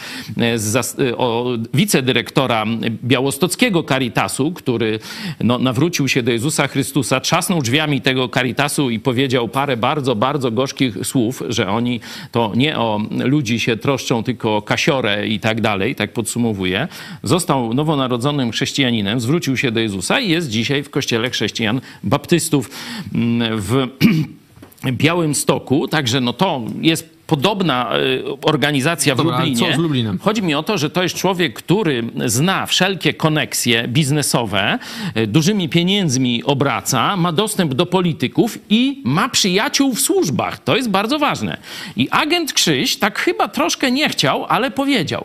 [0.56, 2.64] z, o wicedyrektora
[3.04, 4.98] białostockiego Caritasu, który
[5.40, 10.50] no, nawrócił się do Jezusa Chrystusa, trzasnął drzwiami tego Caritasu i powiedział parę bardzo, bardzo
[10.50, 12.00] gorzkich słów, że oni
[12.32, 16.88] to nie o ludzi się troszczą, tylko o kasiorę i tak dalej, tak podsumowuje.
[17.22, 22.70] Został nowonarodzonym chrześcijaninem, zwrócił się do Jezusa i jest dzisiaj w kościele chrześcijan baptystów
[23.14, 23.88] mm, w
[24.92, 27.98] Białym Stoku, także no to jest podobna e,
[28.42, 29.70] organizacja w Dobra, ale Lublinie.
[29.70, 30.18] co z Lublinem?
[30.18, 34.78] Chodzi mi o to, że to jest człowiek, który zna wszelkie koneksje biznesowe,
[35.14, 40.58] e, dużymi pieniędzmi obraca, ma dostęp do polityków i ma przyjaciół w służbach.
[40.58, 41.56] To jest bardzo ważne.
[41.96, 45.24] I agent Krzyś tak chyba troszkę nie chciał, ale powiedział,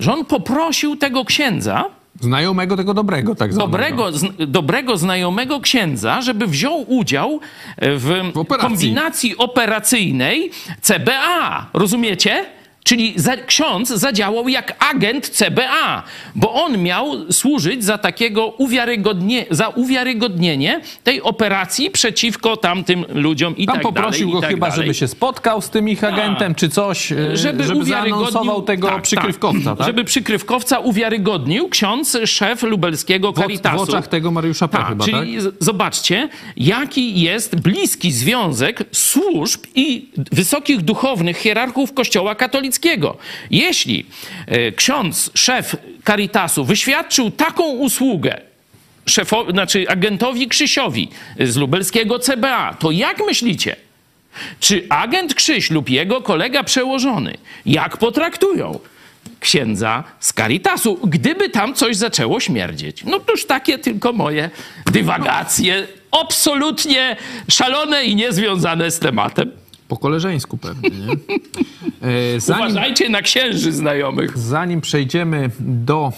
[0.00, 1.84] że on poprosił tego księdza,
[2.20, 3.70] Znajomego tego dobrego, tak zwanego.
[3.72, 7.40] dobrego, dobrego znajomego księdza, żeby wziął udział
[7.78, 8.68] w, W operacji.
[8.68, 10.50] kombinacji operacyjnej
[10.80, 11.66] CBA.
[11.72, 12.44] Rozumiecie?
[12.84, 16.02] Czyli za, ksiądz zadziałał jak agent CBA,
[16.34, 23.66] bo on miał służyć za takiego uwiarygodnie, za uwiarygodnienie tej operacji przeciwko tamtym ludziom i
[23.66, 24.82] Tam tak poprosił dalej, go tak chyba, dalej.
[24.82, 29.02] żeby się spotkał z tym ich agentem, czy coś, e, żeby, żeby zaanonsował tego tak,
[29.02, 29.86] przykrywkowca, tak?
[29.86, 33.82] Żeby przykrywkowca uwiarygodnił ksiądz, szef lubelskiego W, w Caritasu.
[33.82, 34.78] oczach tego Mariusza P.
[34.78, 35.14] Tak, chyba, tak?
[35.14, 42.73] czyli zobaczcie, jaki jest bliski związek służb i wysokich duchownych hierarchów Kościoła katolickiego.
[43.50, 44.06] Jeśli
[44.46, 48.40] e, ksiądz, szef Caritasu wyświadczył taką usługę,
[49.06, 51.08] szefowi, znaczy agentowi Krzysiowi
[51.40, 53.76] z lubelskiego CBA, to jak myślicie,
[54.60, 57.34] czy agent Krzyś lub jego kolega przełożony,
[57.66, 58.78] jak potraktują
[59.40, 63.04] księdza z Caritasu, gdyby tam coś zaczęło śmierdzieć?
[63.04, 64.50] No toż takie tylko moje
[64.86, 67.16] dywagacje, absolutnie
[67.50, 69.63] szalone i niezwiązane z tematem.
[69.88, 71.06] Po koleżeńsku pewnie, nie?
[72.36, 74.38] E, Zanim, Uważajcie na księży znajomych.
[74.38, 76.12] zanim przejdziemy do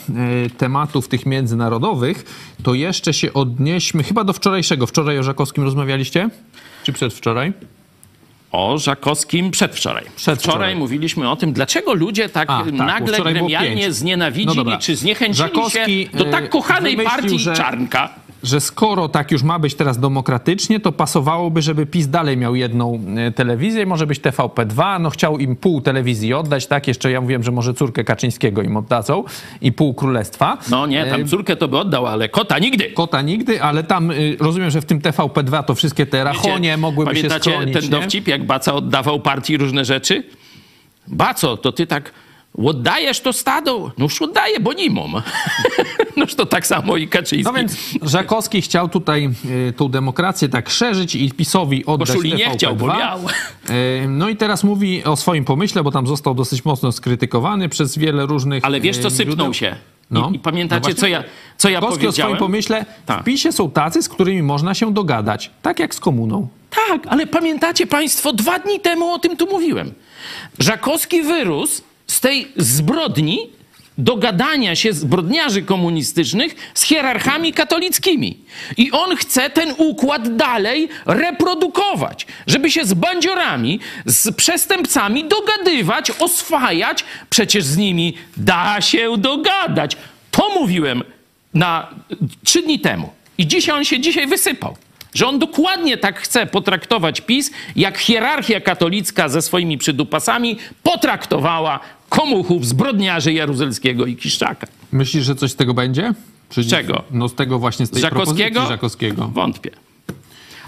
[0.46, 2.24] e, tematów tych międzynarodowych,
[2.62, 4.86] to jeszcze się odnieśmy chyba do wczorajszego.
[4.86, 6.28] Wczoraj o Żakowskim rozmawialiście?
[6.84, 7.52] Czy przedwczoraj?
[8.52, 10.04] O Żakowskim przedwczoraj.
[10.16, 10.54] Przedwczoraj.
[10.54, 13.94] Wczoraj mówiliśmy o tym, dlaczego ludzie tak, A, tak, nagle gremialnie pięć.
[13.94, 18.10] znienawidzili No czy zniechęcili Żakowski, się do e, tak kochanej wymyślił, partii że- Czarnka.
[18.43, 23.01] Że skoro tak już ma być teraz demokratycznie, to pasowałoby, żeby PiS dalej miał jedną
[23.16, 26.89] e, telewizję, może być TVP2, no chciał im pół telewizji oddać, tak?
[26.89, 29.24] Jeszcze ja mówiłem, że może córkę Kaczyńskiego im oddadzą
[29.61, 30.59] i pół królestwa.
[30.70, 32.84] No nie, E, tam córkę to by oddał, ale kota nigdy.
[32.91, 36.76] Kota nigdy, ale tam y, rozumiem, że w tym TVP2 to wszystkie te rachonie Wiecie,
[36.76, 37.74] mogłyby się Pamiętacie schronić.
[37.74, 37.91] ten nie?
[37.91, 40.24] dowcip, jak Baca oddawał partii różne rzeczy?
[41.09, 42.12] Baco, to ty tak
[42.59, 43.91] oddajesz to stado?
[43.99, 45.11] Noż oddaję, bo nie mam.
[46.16, 47.44] Noż to tak samo i Kaczyński.
[47.44, 49.30] No więc Żakowski chciał tutaj
[49.68, 52.54] y, tą demokrację tak szerzyć i PiSowi oddać Koszuli nie TVP2.
[52.54, 53.18] chciał, bo miał.
[53.70, 57.98] Y, No i teraz mówi o swoim pomyśle, bo tam został dosyć mocno skrytykowany przez
[57.98, 59.54] wiele różnych Ale wiesz co, y, sypnął źródeł.
[59.54, 59.76] się.
[60.10, 60.30] No.
[60.32, 61.24] I, I pamiętacie, No co ja,
[61.56, 62.30] co ja Żakowski o powiedziałem?
[62.36, 63.20] swoim pomyśle, Tak.
[63.20, 65.50] w PiSie są tacy, z którymi można się dogadać.
[65.62, 66.48] Tak jak z komuną.
[66.88, 69.92] Tak, ale pamiętacie Państwo, dwa dni temu o tym tu mówiłem.
[70.58, 73.38] Żakowski wyrósł z tej zbrodni
[73.99, 78.38] dogadania się zbrodniarzy komunistycznych z hierarchami katolickimi.
[78.76, 87.05] I on chce ten układ dalej reprodukować, żeby się z bandziorami, z przestępcami dogadywać, oswajać.
[87.30, 89.97] Przecież z nimi da się dogadać.
[90.30, 91.03] To mówiłem
[91.55, 91.90] na
[92.44, 93.12] trzy dni temu.
[93.38, 94.76] I dzisiaj on się dzisiaj wysypał.
[95.16, 102.66] Że on dokładnie tak chce potraktować PiS, jak hierarchia katolicka ze swoimi przydupasami potraktowała komuchów,
[102.66, 104.66] zbrodniarzy Jaruzelskiego i Kiszczaka.
[104.92, 106.14] Myślisz, że coś z tego będzie?
[106.70, 107.04] Czego?
[107.10, 108.36] No z tego właśnie, z tej Żakowskiego?
[108.36, 109.28] propozycji Żakowskiego.
[109.28, 109.70] Wątpię.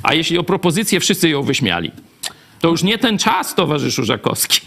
[0.03, 1.93] A jeśli o propozycję wszyscy ją wyśmiali,
[2.61, 4.61] to już nie ten czas, towarzyszu Żakowski.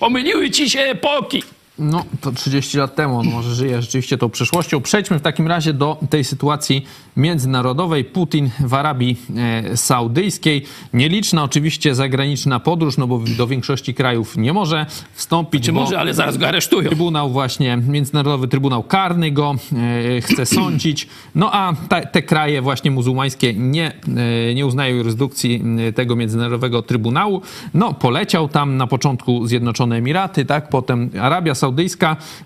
[0.00, 1.42] Pomyliły ci się epoki.
[1.78, 3.18] No, to 30 lat temu.
[3.18, 4.80] On może żyje rzeczywiście tą przeszłością.
[4.80, 6.84] Przejdźmy w takim razie do tej sytuacji
[7.16, 8.04] międzynarodowej.
[8.04, 10.64] Putin w Arabii e, Saudyjskiej.
[10.92, 15.64] Nieliczna oczywiście zagraniczna podróż, no bo do większości krajów nie może wstąpić.
[15.64, 16.88] Czy bo może, ale zaraz go aresztują.
[16.88, 19.54] Trybunał właśnie, Międzynarodowy Trybunał Karny go
[20.16, 21.08] e, chce sądzić.
[21.34, 23.92] No a ta, te kraje właśnie muzułmańskie nie,
[24.50, 25.62] e, nie uznają jurysdykcji
[25.94, 27.42] tego Międzynarodowego Trybunału.
[27.74, 31.67] No poleciał tam na początku Zjednoczone Emiraty, tak, potem Arabia Saudyjska.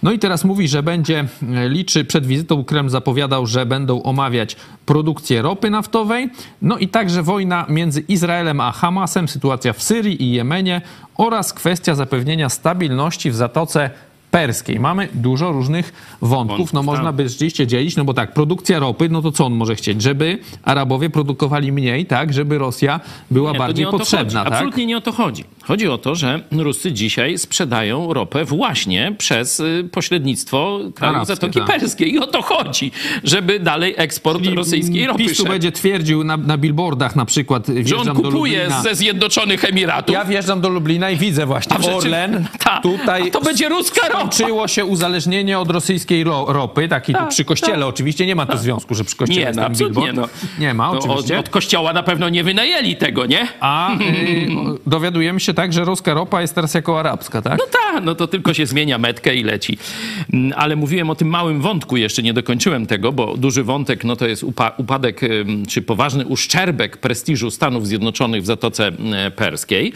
[0.03, 4.57] No i teraz mówi, że będzie e, liczy, przed wizytą Kreml zapowiadał, że będą omawiać
[4.87, 6.31] produkcję ropy naftowej,
[6.63, 10.81] no i także wojna między Izraelem a Hamasem, sytuacja w Syrii i Jemenie
[11.17, 13.91] oraz kwestia zapewnienia stabilności w Zatoce
[14.33, 14.81] Perskiej.
[14.81, 16.49] Mamy dużo różnych wątków.
[16.49, 17.15] Wątków, no można tak.
[17.15, 20.03] by rzeczywiście dzielić, no bo tak, produkcja ropy, no to co on może chcieć?
[20.03, 22.33] Żeby Arabowie produkowali mniej, tak?
[22.33, 24.53] Żeby Rosja była Nie, bardziej potrzebna, tak?
[24.53, 25.45] Absolutnie nie o to chodzi.
[25.65, 31.69] Chodzi o to, że Ruscy dzisiaj sprzedają ropę właśnie przez y, pośrednictwo Arabskie, Zatoki tak.
[31.69, 32.15] Perskiej.
[32.15, 32.91] I o to chodzi,
[33.25, 37.97] żeby dalej eksport rosyjskiej ropy PiS tu będzie twierdził na, na billboardach na przykład, Że
[37.97, 40.15] on kupuje ze Zjednoczonych Emiratów.
[40.15, 42.47] Ja wjeżdżam do Lublina i widzę właśnie A Orlen.
[42.65, 42.81] Ta.
[42.81, 44.22] Tutaj to będzie ruska ropa.
[44.27, 47.87] Skończyło się uzależnienie od rosyjskiej ro, ropy, takiej tu Tak, przy kościele tak.
[47.89, 48.27] oczywiście.
[48.27, 50.03] Nie ma tu związku, że przy kościele Nie, jest no ten absolutnie.
[50.07, 50.33] billboard.
[50.43, 50.49] No.
[50.59, 51.39] Nie ma, No, od, oczywiście.
[51.39, 53.49] od kościoła na pewno nie wynajęli tego, nie?
[53.61, 53.99] A y,
[54.87, 57.59] dowiadujemy się tak, że ruska ropa jest teraz jako arabska, tak?
[57.59, 59.79] No tak, no to tylko się zmienia metkę i leci.
[60.33, 64.17] Mm, Ale mówiłem o tym małym wątku, jeszcze nie dokończyłem tego, bo duży wątek no
[64.17, 65.21] to jest upa- upadek
[65.69, 69.93] czy poważny uszczerbek prestiżu Stanów Zjednoczonych w Zatoce e, Perskiej.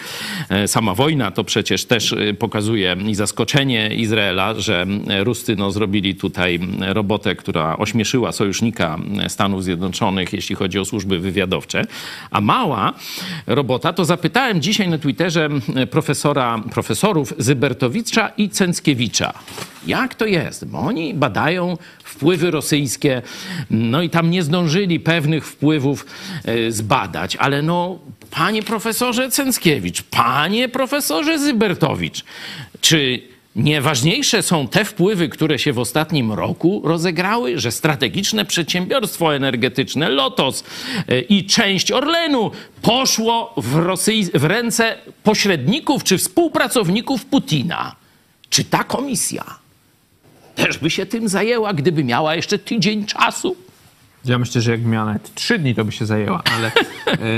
[0.49, 4.87] E, Sama wojna to przecież też e, pokazuje i zaskoczenie Izraela, że
[5.25, 8.99] Ruscy no, zrobili tutaj robotę, która ośmieszyła sojusznika
[9.29, 11.83] Stanów Zjednoczonych, jeśli chodzi o służby wywiadowcze.
[12.31, 12.93] A mała
[13.47, 15.49] robota, to zapytałem dzisiaj na Twitterze
[15.91, 19.33] profesora, profesorów Zybertowicza i Cęckiewicza.
[19.87, 20.65] Jak to jest?
[20.65, 23.23] Bo oni badają wpływy rosyjskie,
[23.71, 26.07] no i tam nie zdążyli pewnych wpływów
[26.45, 27.99] e, zbadać, ale no,
[28.31, 32.25] panie profesorze Cęckiewicz, panie profesorze Zybertowicz,
[32.81, 40.09] czy Nieważniejsze są te wpływy, które się w ostatnim roku rozegrały, że strategiczne przedsiębiorstwo energetyczne
[40.09, 40.65] Lotos
[41.09, 42.51] e, i część Orlenu
[42.83, 43.97] poszło w,
[44.35, 47.97] w ręce pośredników czy współpracowników Putina.
[48.51, 49.45] Czy ta komisja
[50.55, 53.57] też by się tym zajęła, gdyby miała jeszcze tydzień czasu?
[54.27, 56.73] Ja myślę, że jak miała nawet trzy dni, to by się zajęła, ale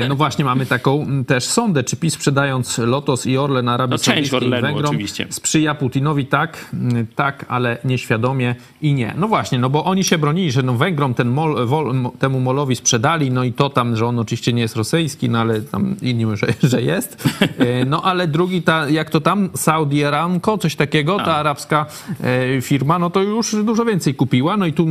[0.02, 3.98] e, no właśnie mamy taką też sondę, czy PiS sprzedając Lotos i Orlen Arabii No,
[3.98, 5.26] Saudyjskiej Węgrom oczywiście.
[5.30, 6.70] sprzyja Putinowi tak,
[7.16, 9.14] tak, ale nieświadomie i nie.
[9.16, 12.76] No właśnie, no bo oni się bronili, że no Węgrom ten mol, wol, temu molowi
[12.76, 16.26] sprzedali, no i to tam, że on oczywiście nie jest rosyjski, no ale tam inni
[16.26, 17.28] mówią, że, że jest.
[17.58, 21.86] E, No ale drugi, ta, jak to tam, Saudi Aramco, coś takiego, ta arabska
[22.56, 24.86] e, firma, no to już dużo więcej kupiła, no i tu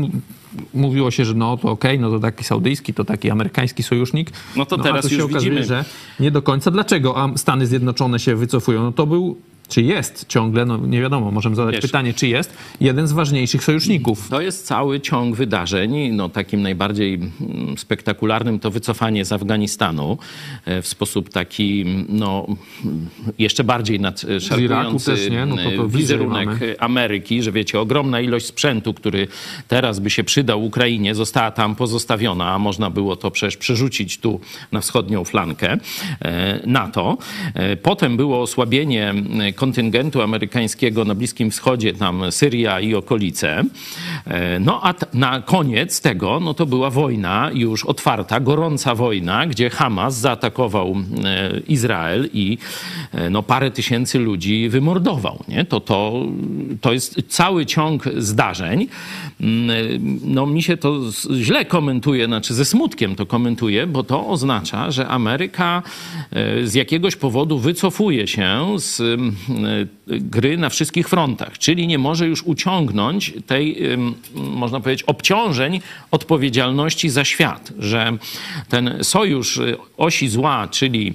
[0.74, 4.32] mówiło się, że no to okej, no to taki saudyjski, to taki amerykański sojusznik.
[4.56, 5.66] No to a teraz to się już okazuje, widzimy.
[5.68, 5.86] że
[6.20, 6.72] nie do końca.
[6.72, 8.84] Dlaczego Stany Zjednoczone się wycofują?
[8.84, 9.38] No to był,
[9.70, 11.82] czy jest ciągle, no nie wiadomo, możemy zadać Wiesz.
[11.82, 14.30] pytanie, czy jest jeden z ważniejszych sojuszników.
[14.30, 16.10] To jest cały ciąg wydarzeń.
[16.12, 20.18] No, takim najbardziej mm, spektakularnym to wycofanie z Afganistanu
[20.66, 22.48] e, w sposób taki no,
[23.40, 25.46] jeszcze bardziej nadszarpujący też, nie?
[25.46, 26.50] No to- to bliżej wizerunek.
[26.80, 29.28] Ameryki, że wiecie, ogromna ilość sprzętu, który
[29.68, 34.40] teraz by się przydał Ukrainie, została tam pozostawiona, a można było to przecież przerzucić tu
[34.72, 35.78] na wschodnią flankę
[36.22, 37.18] e, NATO.
[37.54, 43.64] E, Potem było osłabienie e, kontyngentu amerykańskiego na Bliskim Wschodzie, tam Syria i okolice.
[44.26, 49.70] E, No a na koniec tego, no to była wojna już otwarta, gorąca wojna, gdzie
[49.70, 52.58] Hamas zaatakował e, Izrael i
[53.14, 55.44] e, no, parę tysięcy ludzi wymordował.
[55.48, 55.66] Nie?
[55.66, 56.26] To, to,
[56.82, 58.88] to jest cały ciąg zdarzeń.
[59.42, 59.68] Mm,
[60.24, 61.02] No mi się to
[61.34, 65.84] źle komentuje, znaczy ze smutkiem to komentuje, bo to oznacza, że Ameryka
[66.64, 69.02] z jakiegoś powodu wycofuje się z
[70.08, 73.78] gry na wszystkich frontach, czyli nie może już uciągnąć tej,
[74.34, 75.82] można powiedzieć, obciążeń
[76.12, 78.18] odpowiedzialności za świat, że
[78.70, 81.14] ten sojusz y, osi zła, czyli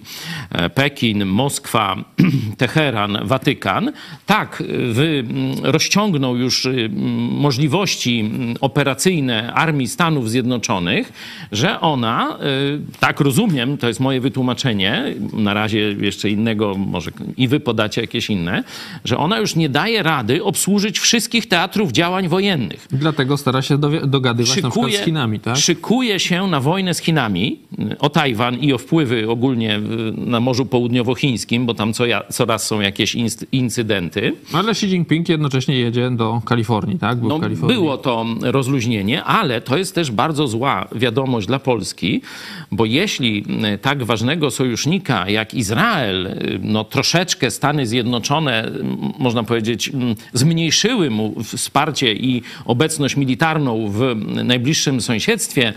[0.50, 1.96] e, Pekin, Moskwa,
[2.58, 3.92] Teheran, Watykan,
[4.26, 6.90] tak y, mm, rozciągnął już y, mm,
[7.30, 11.12] możliwości mm, operacyjne Armii Stanów Zjednoczonych,
[11.52, 12.38] że ona,
[12.86, 18.00] y, tak rozumiem, to jest moje wytłumaczenie, na razie jeszcze innego, może i wy podacie
[18.00, 18.64] jakieś inne,
[19.04, 24.62] że ona już nie daje rady obsłużyć wszystkich teatrów działań wojennych Dlatego stara się dogadywać
[24.62, 25.56] na przykład z Chinami, tak?
[25.56, 27.58] szykuje się na wojnę z Chinami
[27.98, 29.80] o Tajwan i o wpływy ogólnie y,
[30.16, 33.16] na Morzu Południowochińskim, bo tam co ja, coraz są jakieś
[33.52, 34.32] incydenty.
[34.52, 37.18] Ale Xi Jinping jednocześnie jedzie do Kalifornii, tak?
[37.18, 37.76] Był No, Kalifornii.
[37.76, 42.22] było to rozluźnienie, ale to jest też bardzo zła wiadomość dla Polski,
[42.70, 43.44] bo jeśli
[43.74, 48.11] y, tak ważnego sojusznika jak Izrael, y, no troszeczkę Stany Zjednoczone,
[48.66, 48.84] y,
[49.18, 49.92] można powiedzieć,
[50.32, 55.72] zmniejszyły mu wsparcie i obecność militarną w najbliższym sąsiedztwie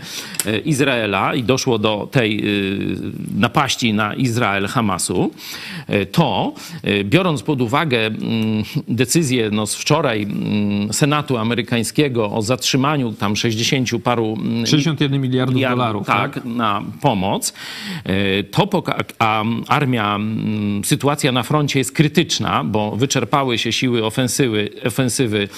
[0.46, 2.96] y, Izraela i doszło do tej y,
[3.36, 5.30] napaści na Izrael Hamasu,
[5.90, 6.54] y, to
[7.04, 8.10] biorąc pod uwagę
[8.88, 10.26] decyzję no, z wczoraj
[10.92, 17.52] Senatu amerykańskiego o zatrzymaniu tam 60 paru mm, 61 miliardów dolarów, tak, na pomoc,
[18.50, 18.82] to
[19.18, 20.18] a armia,
[20.84, 22.15] sytuacja na froncie jest krytyczna,
[22.64, 25.48] bo wyczerpały się siły ofensywy, ofensywy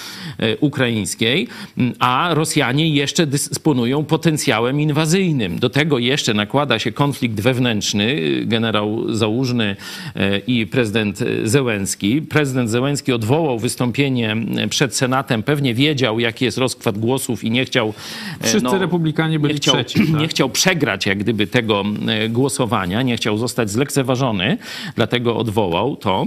[0.43, 1.49] y, ukraińskiej,
[1.79, 5.59] mm, a Rosjanie jeszcze dysponują potencjałem inwazyjnym.
[5.59, 9.77] Do tego jeszcze nakłada się konflikt wewnętrzny, generał Załużny
[10.17, 12.23] y, i prezydent Zełenski.
[12.23, 14.37] Prezydent Zełenski odwołał wystąpienie
[14.71, 17.95] przed Senatem, pewnie wiedział, jaki jest rozkład głosów i nie chciał...
[18.41, 20.21] e, Wszyscy republikanie byli nie chciał, trzeci, tak?
[20.21, 24.59] nie chciał przegrać jak gdyby tego e, głosowania, nie chciał zostać zlekceważony,
[24.97, 26.27] dlatego odwołał to.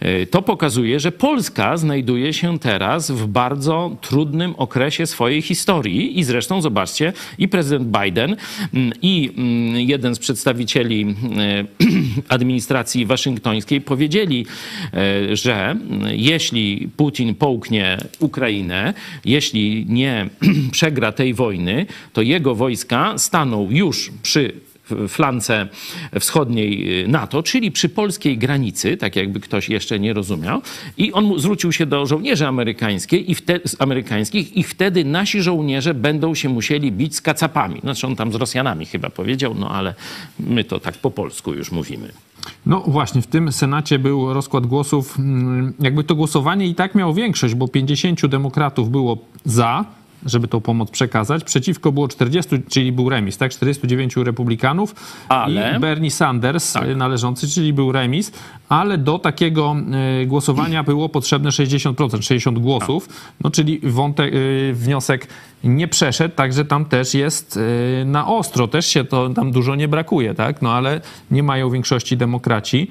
[0.00, 6.24] E, To pokazuje, że Polska znajduje się teraz w bardzo trudnym okresie swojej historii i
[6.24, 8.36] zresztą zobaczcie, i prezydent Biden,
[8.74, 11.06] mm, i mm, jeden z przedstawicieli
[11.38, 11.64] e,
[12.34, 14.46] administracji waszyngtońskiej powiedzieli,
[14.94, 18.94] e, że mm, jeśli Putin połknie Ukrainę,
[19.24, 20.28] jeśli nie
[20.72, 24.52] przegra tej wojny, to jego wojska staną już przy
[25.08, 25.68] flance
[26.20, 30.62] wschodniej NATO, czyli przy polskiej granicy, tak jakby ktoś jeszcze nie rozumiał.
[30.98, 36.34] I on zwrócił się do żołnierzy amerykańskich i, wte, amerykańskich i wtedy nasi żołnierze będą
[36.34, 37.80] się musieli bić z kacapami.
[37.80, 39.94] Znaczy on tam z Rosjanami chyba powiedział, no ale
[40.40, 42.12] my to tak po polsku już mówimy.
[42.66, 45.18] No właśnie, w tym Senacie był rozkład głosów.
[45.18, 49.84] mm, Jakby to głosowanie i tak miało większość, bo 50 demokratów było za,
[50.26, 51.44] żeby tą pomoc przekazać.
[51.44, 53.50] Przeciwko było 40, czyli był remis, tak?
[53.52, 54.94] 49 republikanów
[55.28, 58.32] Ale- i Bernie Sanders y, należący, czyli był remis,
[58.68, 59.76] ale do takiego
[60.22, 63.08] y, głosowania było potrzebne 60%, 60 głosów,
[63.44, 65.26] no czyli wątek, y, wniosek
[65.64, 67.58] nie przeszedł, także tam też jest
[68.04, 70.62] na ostro, też się to tam dużo nie brakuje, tak?
[70.62, 71.00] No ale
[71.30, 72.88] nie mają większości demokraci,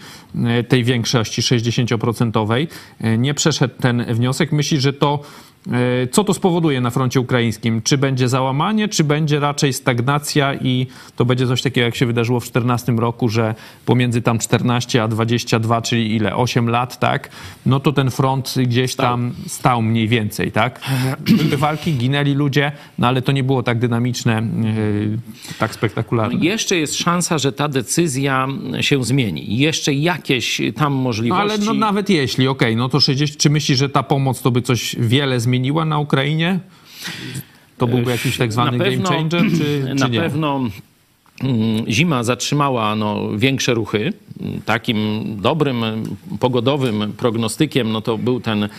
[0.67, 2.67] tej większości 60%.
[3.03, 4.51] y, Nie przeszedł ten wniosek.
[4.51, 5.48] Myśli, że to E,
[6.11, 7.81] Co to spowoduje na froncie ukraińskim?
[7.81, 12.39] Czy będzie załamanie, czy będzie raczej stagnacja i to będzie coś takiego, jak się wydarzyło
[12.39, 13.55] w 2014 roku, że
[13.85, 16.35] pomiędzy tam 14 a 22, czyli ile?
[16.35, 17.29] 8 lat, tak?
[17.65, 20.81] No to ten front gdzieś tam stał mniej więcej, tak?
[21.37, 24.43] Były walki, ginęli ludzie, no ale to nie było tak dynamiczne, e,
[25.59, 26.45] tak spektakularne.
[26.45, 28.47] Jeszcze jest szansa, że ta decyzja
[28.81, 29.57] się zmieni.
[29.57, 31.41] Jeszcze jakieś tam No możliwości.
[31.53, 34.61] ale no, nawet jeśli, okej, no to 60, czy myślisz, że ta pomoc to by
[34.61, 36.59] coś wiele zmieniła na Ukrainie?
[37.77, 40.19] To byłby jakiś tak zwany pewno, game changer, czy, czy Na nie?
[40.19, 40.61] pewno
[41.87, 44.13] zima zatrzymała no, większe ruchy.
[44.65, 45.83] Takim dobrym,
[46.39, 48.69] pogodowym prognostykiem no, to był ten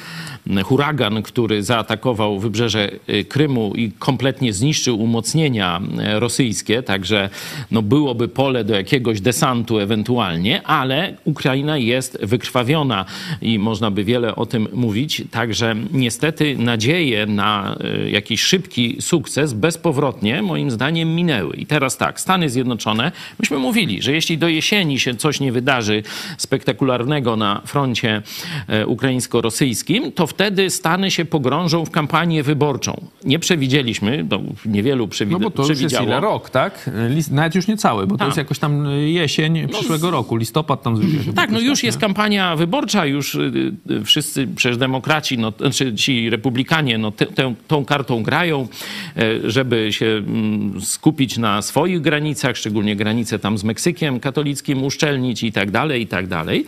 [0.64, 5.80] huragan, który zaatakował wybrzeże y, Krymu i kompletnie zniszczył umocnienia
[6.16, 7.30] y, rosyjskie, także
[7.70, 13.04] no, byłoby pole do jakiegoś desantu ewentualnie, ale Ukraina jest wykrwawiona
[13.42, 19.52] i można by wiele o tym mówić, także niestety nadzieje na y, jakiś szybki sukces
[19.52, 21.56] bezpowrotnie moim zdaniem minęły.
[21.56, 26.02] I teraz tak, Stany Zjednoczone, myśmy mówili, że jeśli do jesieni się coś nie wydarzy
[26.38, 28.22] spektakularnego na froncie
[28.68, 33.00] e, ukraińsko-rosyjskim, to wtedy Stany się pogrążą w kampanię wyborczą.
[33.24, 36.06] Nie przewidzieliśmy, no, niewielu przewid- No bo to już jest przewidziało.
[36.06, 36.20] ile?
[36.20, 36.90] Rok, tak?
[37.08, 38.26] List, nawet już nie cały, bo to Tak.
[38.28, 41.98] jest jakoś tam jesień przyszłego roku, listopad tam zwykle się Tak, no już tak, jest
[41.98, 42.00] nie?
[42.00, 43.72] kampania wyborcza, już y,
[44.04, 48.68] wszyscy, przecież demokraci, no, znaczy ci republikanie, no, tę- tę- tą kartą grają,
[49.16, 55.42] e, żeby się mm, skupić na swoich granicach, szczególnie granice tam z Meksykiem katolickim uszczelnić
[55.42, 56.66] i tak dalej, i tak dalej.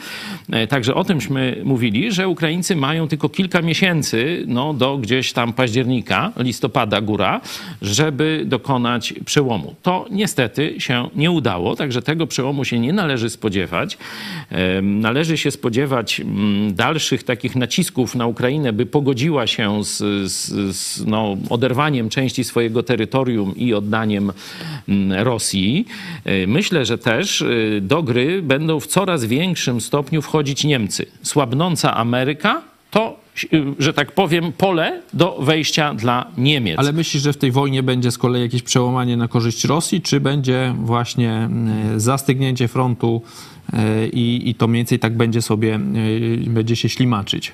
[0.51, 5.53] E, Także o tymśmy mówili, że Ukraińcy mają tylko kilka miesięcy, no, do gdzieś tam
[5.53, 7.41] października, listopada góra,
[7.83, 9.75] żeby dokonać przełomu.
[9.83, 13.99] To niestety się nie udało, także tego przełomu się nie należy spodziewać.
[14.51, 19.99] Em, Należy się spodziewać mm, dalszych takich nacisków na Ukrainę, by pogodziła się z,
[20.33, 24.33] z, z no, oderwaniem części swojego terytorium i oddaniem
[24.89, 25.62] mm, Rosji.
[26.25, 27.47] E, Myślę, że też e,
[27.81, 31.07] do gry będą w coraz większym stopniu wchodzić Niemcy.
[31.23, 33.21] Słabnąca Ameryka to,
[33.79, 36.79] że tak powiem, pole do wejścia dla Niemiec.
[36.79, 40.21] Ale myślisz, że w tej wojnie będzie z kolei jakieś przełamanie na korzyść Rosji, czy
[40.21, 43.23] będzie właśnie e, zastygnięcie frontu
[43.73, 45.81] e, i, i to mniej więcej tak będzie sobie,
[46.47, 47.53] będzie się ślimaczyć?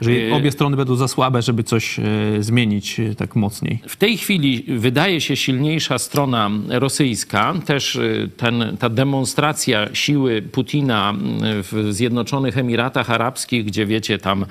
[0.00, 1.96] Że obie strony będą za słabe, żeby coś
[2.40, 3.78] zmienić tak mocniej.
[3.88, 7.54] W tej chwili wydaje się silniejsza strona rosyjska.
[7.66, 14.46] Też y, ten, ta demonstracja siły Putina y, w Zjednoczonych Emiratach Arabskich, gdzie wiecie, tam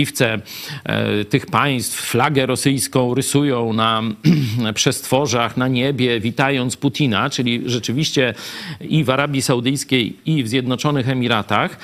[0.00, 0.38] myśliwce
[0.84, 4.02] e, tych państw flagę rosyjską rysują na
[4.74, 8.34] przestworzach, na niebie, witając Putina, czyli rzeczywiście
[8.80, 11.78] i w Arabii Saudyjskiej, i w Zjednoczonych Emiratach.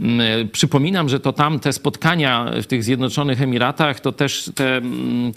[0.00, 5.32] Mm, Przypominam, że to tam te spotkania w tych Zjednoczonych Emiratach to też te mm,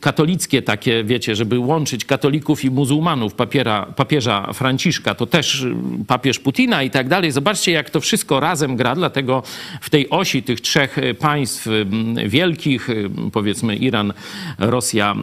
[0.00, 6.38] katolickie takie, wiecie, żeby łączyć katolików i muzułmanów, papiera, papieża Franciszka, to też mm, papież
[6.38, 7.32] Putina i tak dalej.
[7.32, 9.42] Zobaczcie, jak to wszystko razem gra, dlatego
[9.80, 11.77] w tej osi tych trzech e, państw mm,
[12.26, 14.12] wielkich, y, powiedzmy Iran,
[14.58, 15.14] Rosja,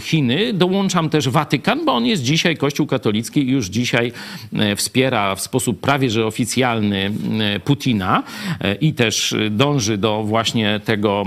[0.00, 4.12] Chiny, dołączam też Watykan, bo on jest dzisiaj, Kościół katolicki już dzisiaj
[4.52, 7.10] e, wspiera w sposób prawie że oficjalny
[7.64, 8.22] Putina
[8.60, 11.24] e, i też dąży do właśnie tego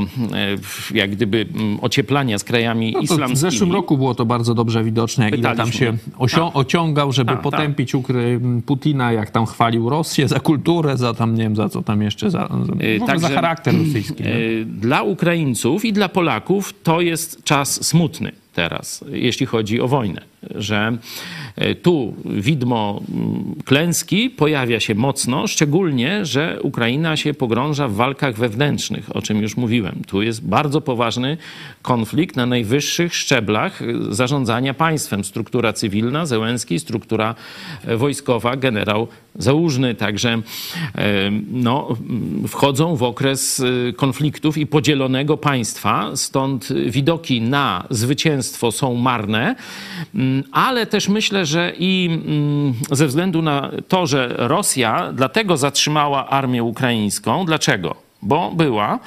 [0.91, 1.45] e, jak gdyby
[1.81, 3.37] ocieplania z krajami No to w islamskimi.
[3.51, 5.79] zeszłym roku było to bardzo dobrze widoczne, jak ile tam Pytaliśmy.
[5.79, 6.55] się osio- Tak.
[6.57, 7.43] ociągał, żeby Tak, tak.
[7.43, 11.81] potępić Ukry- Putina, jak tam chwalił Rosję za kulturę, za tam, nie wiem, za co
[11.83, 14.23] tam jeszcze, za, za, ogóle za charakter rosyjski.
[14.35, 20.21] E, Dla Ukraińców i dla Polaków to jest czas smutny teraz, jeśli chodzi o wojnę,
[20.55, 20.97] że
[21.55, 28.35] e, tu widmo mm, klęski pojawia się mocno, szczególnie, że Ukraina się pogrąża w walkach
[28.35, 30.01] wewnętrznych, o czym już mówiłem.
[30.07, 31.37] Tu jest bardzo poważny
[31.81, 35.23] konflikt na najwyższych szczeblach e, zarządzania państwem.
[35.23, 37.35] Struktura cywilna, Zełenski, struktura
[37.85, 39.07] e, wojskowa, generał
[39.39, 40.41] Załużny, także
[41.51, 43.63] no, m, wchodzą w okres
[43.95, 49.55] konfliktów i podzielonego państwa, stąd widoki na zwycięstwo zwycięstwo są marne,
[50.15, 56.29] Mm, ale też myślę, że i mm, ze względu na to, że Rosja dlatego zatrzymała
[56.29, 57.45] armię ukraińską.
[57.45, 57.95] Dlaczego?
[58.21, 58.99] Bo była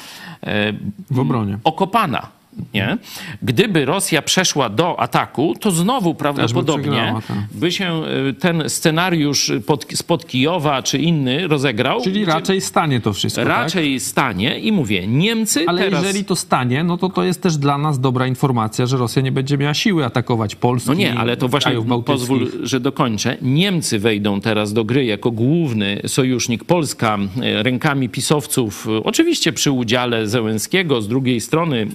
[0.42, 0.72] e,
[1.10, 1.58] W obronie.
[1.64, 2.37] okopana.
[2.74, 2.98] Nie?
[3.42, 7.36] Gdyby Rosja przeszła do ataku, to znowu prawdopodobnie tak.
[7.52, 12.00] by się e, ten scenariusz pod, spod Kijowa czy inny rozegrał.
[12.00, 13.48] Czyli raczej stanie to wszystko, tak?
[13.48, 16.04] raczej stanie i mówię, Niemcy Ale teraz...
[16.04, 19.32] jeżeli to stanie, no to to jest też dla nas dobra informacja, że Rosja nie
[19.32, 20.88] będzie miała siły atakować Polski.
[20.88, 21.72] No nie, ale to właśnie
[22.06, 23.36] pozwól, że dokończę.
[23.42, 26.64] Niemcy wejdą teraz do gry jako główny sojusznik.
[26.64, 31.86] Polska e, rękami pisowców, e, oczywiście przy udziale Zełenskiego, z drugiej strony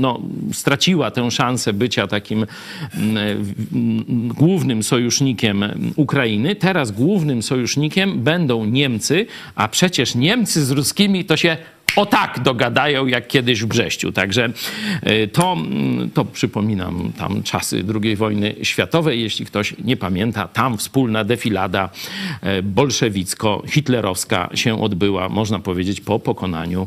[0.00, 0.20] no,
[0.52, 2.46] straciła tę szansę bycia takim
[2.94, 3.44] mm,
[4.28, 5.64] głównym sojusznikiem
[5.96, 6.56] Ukrainy.
[6.56, 11.56] Teraz głównym sojusznikiem będą Niemcy, a przecież Niemcy z ruskimi to się
[11.96, 14.12] o tak dogadają, jak kiedyś w Brześciu.
[14.12, 14.50] Także
[15.02, 19.22] e, to, mm, to przypominam tam czasy II wojny światowej.
[19.22, 21.90] Jeśli ktoś nie pamięta, tam wspólna defilada
[22.40, 26.86] e, bolszewicko-hitlerowska się odbyła, można powiedzieć, po pokonaniu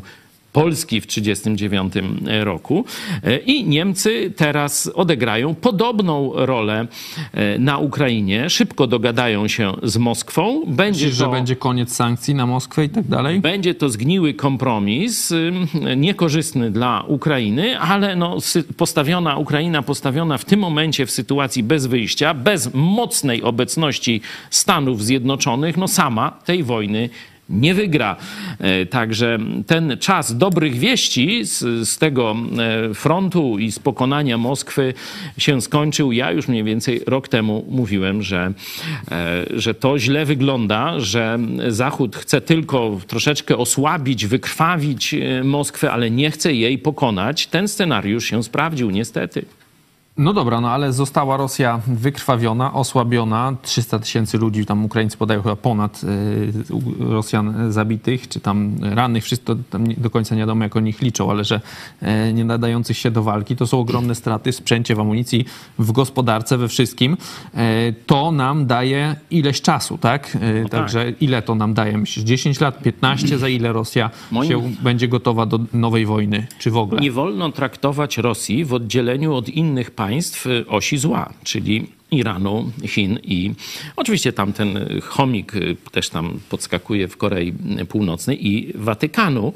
[0.54, 2.84] Polski w 1939 roku.
[3.22, 6.86] E, I Niemcy teraz odegrają podobną rolę
[7.32, 8.50] e, na Ukrainie.
[8.50, 10.62] Szybko dogadają się z Moskwą.
[10.66, 11.30] Będzie Myślisz, że to...
[11.30, 13.40] będzie koniec sankcji na Moskwę i tak dalej?
[13.40, 18.38] Będzie to zgniły kompromis, ym, niekorzystny dla Ukrainy, ale no,
[18.76, 25.76] postawiona, Ukraina postawiona w tym momencie w sytuacji bez wyjścia, bez mocnej obecności Stanów Zjednoczonych,
[25.76, 27.08] no sama tej wojny
[27.48, 28.16] nie wygra.
[28.58, 32.36] E, Także ten czas dobrych wieści z, z tego
[32.90, 34.94] e, frontu i z pokonania Moskwy
[35.38, 36.12] się skończył.
[36.12, 38.52] Ja już mniej więcej rok temu mówiłem, że,
[39.10, 41.38] e, że to źle wygląda, że
[41.68, 45.14] Zachód chce tylko troszeczkę osłabić, wykrwawić
[45.44, 47.46] Moskwę, ale nie chce jej pokonać.
[47.46, 49.44] Ten scenariusz się sprawdził, niestety.
[50.16, 53.56] No dobra, no ale została Rosja wykrwawiona, osłabiona.
[53.62, 56.52] 300 tysięcy ludzi, tam Ukraińcy podają chyba ponad y,
[57.00, 59.24] Rosjan zabitych, czy tam rannych.
[59.24, 61.60] Wszystko tam do końca nie wiadomo, jak oni ich liczą, ale że
[62.02, 63.56] e, nie nadających się do walki.
[63.56, 65.44] To są ogromne straty w sprzęcie, w amunicji,
[65.78, 67.16] w gospodarce, we wszystkim.
[67.54, 70.38] E, to nam daje ileś czasu, tak?
[70.64, 71.98] E, Także ile to nam daje?
[71.98, 73.38] Myślisz, 10 lat, 15?
[73.38, 76.46] Za ile Rosja Moim- się będzie gotowa do nowej wojny?
[76.58, 77.00] Czy w ogóle?
[77.00, 80.03] Nie wolno traktować Rosji w oddzieleniu od innych państw
[80.46, 81.86] y, osi zła, czyli
[82.16, 83.54] Iranu, Chin i
[83.96, 87.52] oczywiście tam ten chomik y, też tam podskakuje w Korei
[87.88, 89.52] Północnej i Watykanu.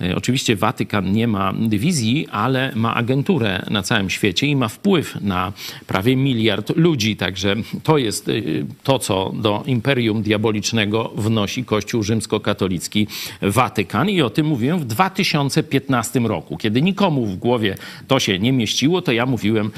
[0.00, 5.20] Y, Oczywiście Watykan nie ma dywizji, ale ma agenturę na całym świecie i ma wpływ
[5.20, 5.52] na
[5.86, 7.16] prawie miliard ludzi.
[7.16, 13.06] Także to jest y, to, co do imperium diabolicznego wnosi Kościół rzymskokatolicki
[13.42, 14.10] Watykan.
[14.10, 16.56] I o tym mówiłem w 2015 roku.
[16.56, 17.76] Kiedy nikomu w głowie
[18.08, 19.70] to się nie mieściło, to ja mówiłem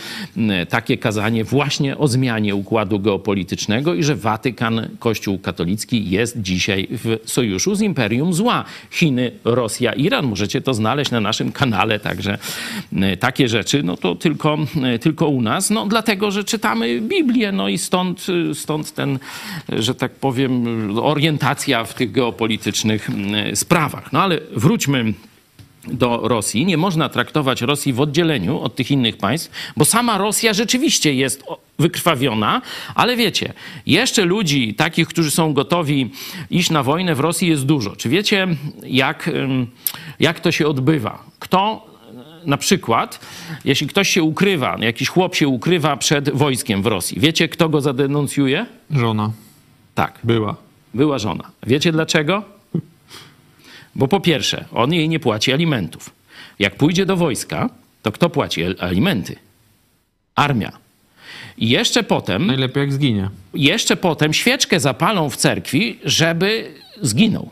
[0.68, 7.19] takie kazanie właśnie o zmianie układu geopolitycznego i że Watykan, Kościół katolicki jest dzisiaj w
[7.25, 8.65] sojuszu z imperium zła.
[8.91, 10.27] Chiny, Rosja, Iran.
[10.27, 12.39] Możecie to znaleźć na naszym kanale, także
[12.93, 15.71] mm, takie rzeczy, no to tylko, mm, tylko u nas.
[15.71, 19.19] No dlatego, że czytamy Biblię, no i stąd, stąd ten,
[19.69, 20.65] że tak powiem,
[20.99, 23.11] orientacja w tych geopolitycznych
[23.55, 24.12] sprawach.
[24.12, 25.15] No ale wróćmy
[25.89, 26.66] do Rosji.
[26.66, 31.43] Nie można traktować Rosji w oddzieleniu od tych innych państw, bo sama Rosja rzeczywiście jest
[31.78, 32.62] wykrwawiona,
[32.95, 33.53] ale wiecie,
[33.87, 36.11] jeszcze ludzi takich, którzy są gotowi
[36.51, 37.97] iść na wojnę w Rosji jest dużo.
[37.97, 38.49] Czy wiecie,
[38.87, 39.30] jak,
[40.20, 41.24] jak to się odbywa?
[41.39, 41.87] Kto
[42.45, 43.20] e, na przykład,
[43.64, 47.80] jeśli ktoś się ukrywa, jakiś chłop się ukrywa przed wojskiem w Rosji, wiecie, kto go
[47.80, 48.66] zadenuncjuje?
[48.91, 49.30] Żona
[49.95, 50.57] Tak, była.
[50.95, 51.45] była żona.
[51.66, 52.53] Wiecie dlaczego?
[53.97, 56.11] Bo po pierwsze, on jej nie płaci alimentów.
[56.59, 57.70] Jak pójdzie do wojska,
[58.03, 59.36] to kto płaci al- alimenty?
[60.34, 60.72] Armia.
[61.59, 63.30] I jeszcze potem, Najlepiej jak zginie.
[63.55, 67.51] jeszcze potem świeczkę zapalą w cerkwi, żeby zginął.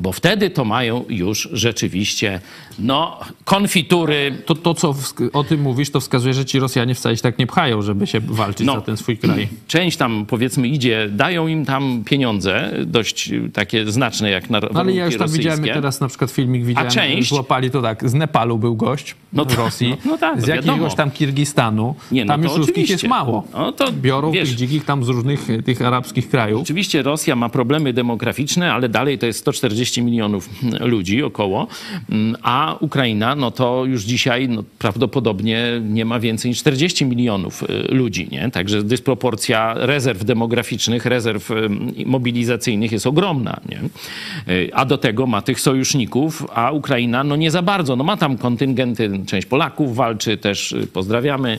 [0.00, 2.40] Bo wtedy to mają już rzeczywiście,
[2.78, 4.38] no, konfitury.
[4.46, 4.94] To, to co
[5.32, 8.20] o tym mówisz, to wskazuje, że ci Rosjanie wcale się tak nie pchają, żeby się
[8.20, 8.74] walczyć No.
[8.74, 9.48] za ten swój kraj.
[9.66, 14.68] Część tam, powiedzmy, idzie, dają im tam pieniądze, dość y, takie znaczne jak na No,
[14.80, 15.50] ale ja już tam rosyjskie.
[15.50, 17.28] widziałem teraz na przykład filmik widziałem, część?
[17.28, 20.50] złapali to tak, z Nepalu był gość No to- Rosji, no- no tak, z to
[20.50, 20.94] jakiegoś wiadomo.
[20.94, 23.08] tam Kirgistanu, Nie, no tam już ruskich jest oczywiście.
[23.08, 23.44] mało.
[23.52, 26.62] No to Biorą wiesz- tych dzikich tam z różnych tych arabskich krajów.
[26.62, 29.44] Oczywiście Rosja ma problemy demograficzne, ale dalej to jest
[29.88, 30.48] 40 milionów
[30.80, 31.66] ludzi około,
[32.42, 37.94] a Ukraina, no to już dzisiaj no, prawdopodobnie nie ma więcej niż 40 milionów y,
[37.94, 38.50] ludzi, nie?
[38.50, 41.54] Także dysproporcja rezerw demograficznych, rezerw y,
[42.06, 43.80] mobilizacyjnych jest ogromna, nie?
[44.54, 47.96] Y, A do tego ma tych sojuszników, a Ukraina no nie za bardzo.
[47.96, 51.58] No ma tam kontyngenty, część Polaków walczy, też pozdrawiamy,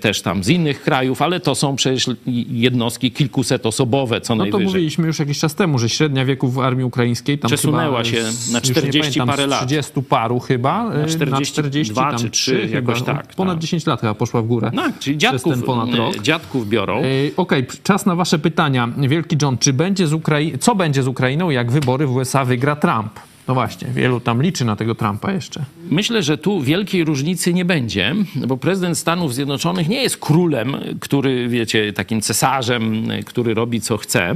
[0.00, 2.06] też tam z innych krajów, ale to są przecież
[2.50, 4.66] jednostki kilkusetosobowe co No to najwyżej.
[4.66, 8.28] mówiliśmy już jakiś czas temu, że średnia wieku w armii ukraińskiej tam Przesunęła się na
[8.28, 9.66] już nie 40 pamiętam, parę lat.
[9.66, 13.14] 30 paru chyba, Na y, 42 tam czy trzy 3, jakoś chyba.
[13.14, 13.60] tak, Ponad tak.
[13.62, 14.70] 10 lat chyba poszła w górę.
[14.76, 16.18] Tak, czyli dziadków, ten ponad y, rok.
[16.18, 17.02] dziadków biorą.
[17.04, 18.88] Y, Okej, czas na wasze pytania.
[18.98, 22.76] Wielki John, czy będzie z Ukrai- co będzie z Ukrainą, jak wybory w USA wygra
[22.76, 23.20] Trump?
[23.48, 25.64] No właśnie, wielu tam liczy na tego Trumpa jeszcze.
[25.90, 28.14] Myślę, że tu wielkiej różnicy nie będzie,
[28.46, 34.34] bo prezydent Stanów Zjednoczonych nie jest królem, który, wiecie, takim cesarzem, który robi co chce.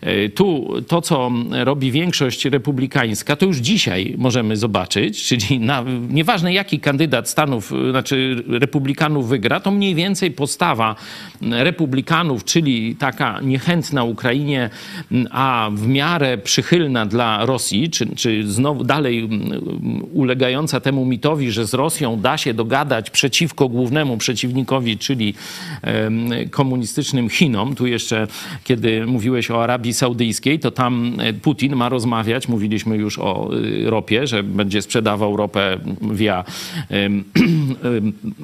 [0.00, 6.52] E, Tu to, co robi większość republikańska, to już dzisiaj możemy zobaczyć, czyli na, nieważne
[6.52, 10.96] jaki kandydat Stanów, znaczy republikanów wygra, to mniej więcej postawa
[11.42, 14.70] republikanów, czyli taka niechętna Ukrainie,
[15.30, 21.66] a w miarę przychylna dla Rosji, czy, czy znowu dalej mm, ulegająca temu mitowi, że
[21.66, 25.34] z Rosją da się dogadać przeciwko głównemu przeciwnikowi, czyli
[26.50, 27.74] komunistycznym Chinom.
[27.74, 28.26] Tu jeszcze,
[28.64, 33.90] kiedy mówiłeś o Arabii Saudyjskiej, to tam e, Putin ma rozmawiać, mówiliśmy już o y,
[33.90, 36.44] ropie, że będzie sprzedawał ropę via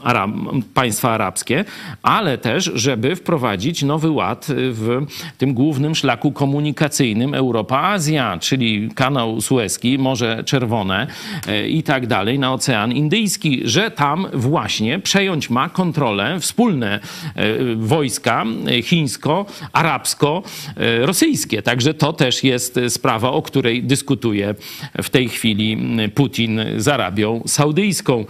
[0.03, 0.31] Arab,
[0.75, 1.65] państwa arabskie,
[2.03, 5.07] ale też, żeby wprowadzić nowy ład w
[5.39, 11.07] tym głównym szlaku komunikacyjnym Europa-Azja, czyli kanał Suezki, Morze Czerwone
[11.47, 17.01] e, i tak dalej, na Ocean Indyjski, że tam właśnie przejąć ma kontrolę wspólne
[17.35, 17.45] e,
[17.77, 21.63] wojska e, chińsko-arabsko-rosyjskie.
[21.63, 24.55] Także to też jest sprawa, o której dyskutuje
[25.03, 25.79] w tej chwili
[26.15, 28.25] Putin z Arabią Saudyjską.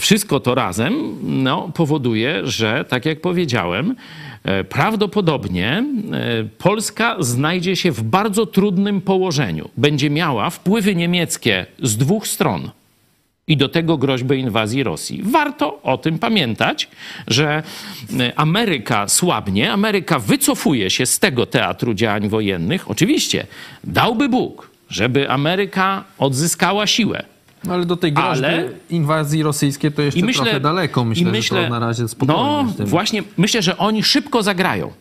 [0.00, 3.94] Wszystko to razem no, powoduje, że tak jak powiedziałem,
[4.68, 9.68] prawdopodobnie e, Polska znajdzie się w bardzo trudnym położeniu.
[9.76, 12.70] Będzie miała wpływy niemieckie z dwóch stron
[13.46, 15.22] i do tego groźbę inwazji Rosji.
[15.22, 16.88] Warto o tym pamiętać,
[17.28, 17.62] że
[18.20, 22.90] e, Ameryka słabnie, Ameryka wycofuje się z tego teatru działań wojennych.
[22.90, 23.46] Oczywiście
[23.84, 27.35] dałby Bóg, żeby Ameryka odzyskała siłę.
[27.64, 31.04] No ale do tej groźby Ale- inwazji rosyjskiej to jeszcze I myślę, trochę daleko.
[31.04, 32.42] Myślę, i myślę że to na razie spokojnie.
[32.42, 34.92] No właśnie, myślę, że oni szybko zagrają.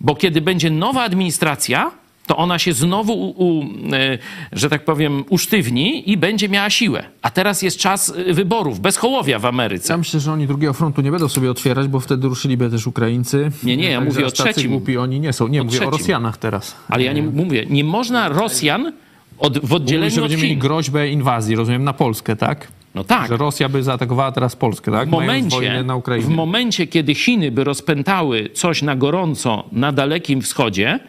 [0.00, 1.90] Bo kiedy będzie nowa administracja,
[2.26, 3.62] to ona się znowu, u, u,
[3.92, 4.18] e,
[4.52, 7.04] że tak powiem, usztywni i będzie miała siłę.
[7.22, 9.92] A teraz jest czas e, wyborów, bez hołowia w Ameryce.
[9.92, 13.50] Ja myślę, że oni drugiego frontu nie będą sobie otwierać, bo wtedy ruszyliby też Ukraińcy.
[13.62, 14.70] Nie, nie, ja Także mówię o trzecim.
[14.70, 15.48] głupi oni nie są.
[15.48, 15.98] Nie, O mówię o trzecim.
[15.98, 16.74] Rosjanach teraz.
[16.88, 18.92] Ale ja nie mówię, nie można Rosjan
[19.40, 20.60] od, w Mówi, oddzieleniu że od będziemy mieli Chin.
[20.60, 22.68] groźbę inwazji, rozumiem, na Polskę, tak?
[22.94, 23.28] No tak.
[23.28, 25.08] Że Rosja by zaatakowała teraz Polskę, tak?
[25.08, 26.26] W momencie, na Ukrainie.
[26.26, 31.00] w momencie, kiedy Chiny by rozpętały coś na gorąco na Dalekim Wschodzie,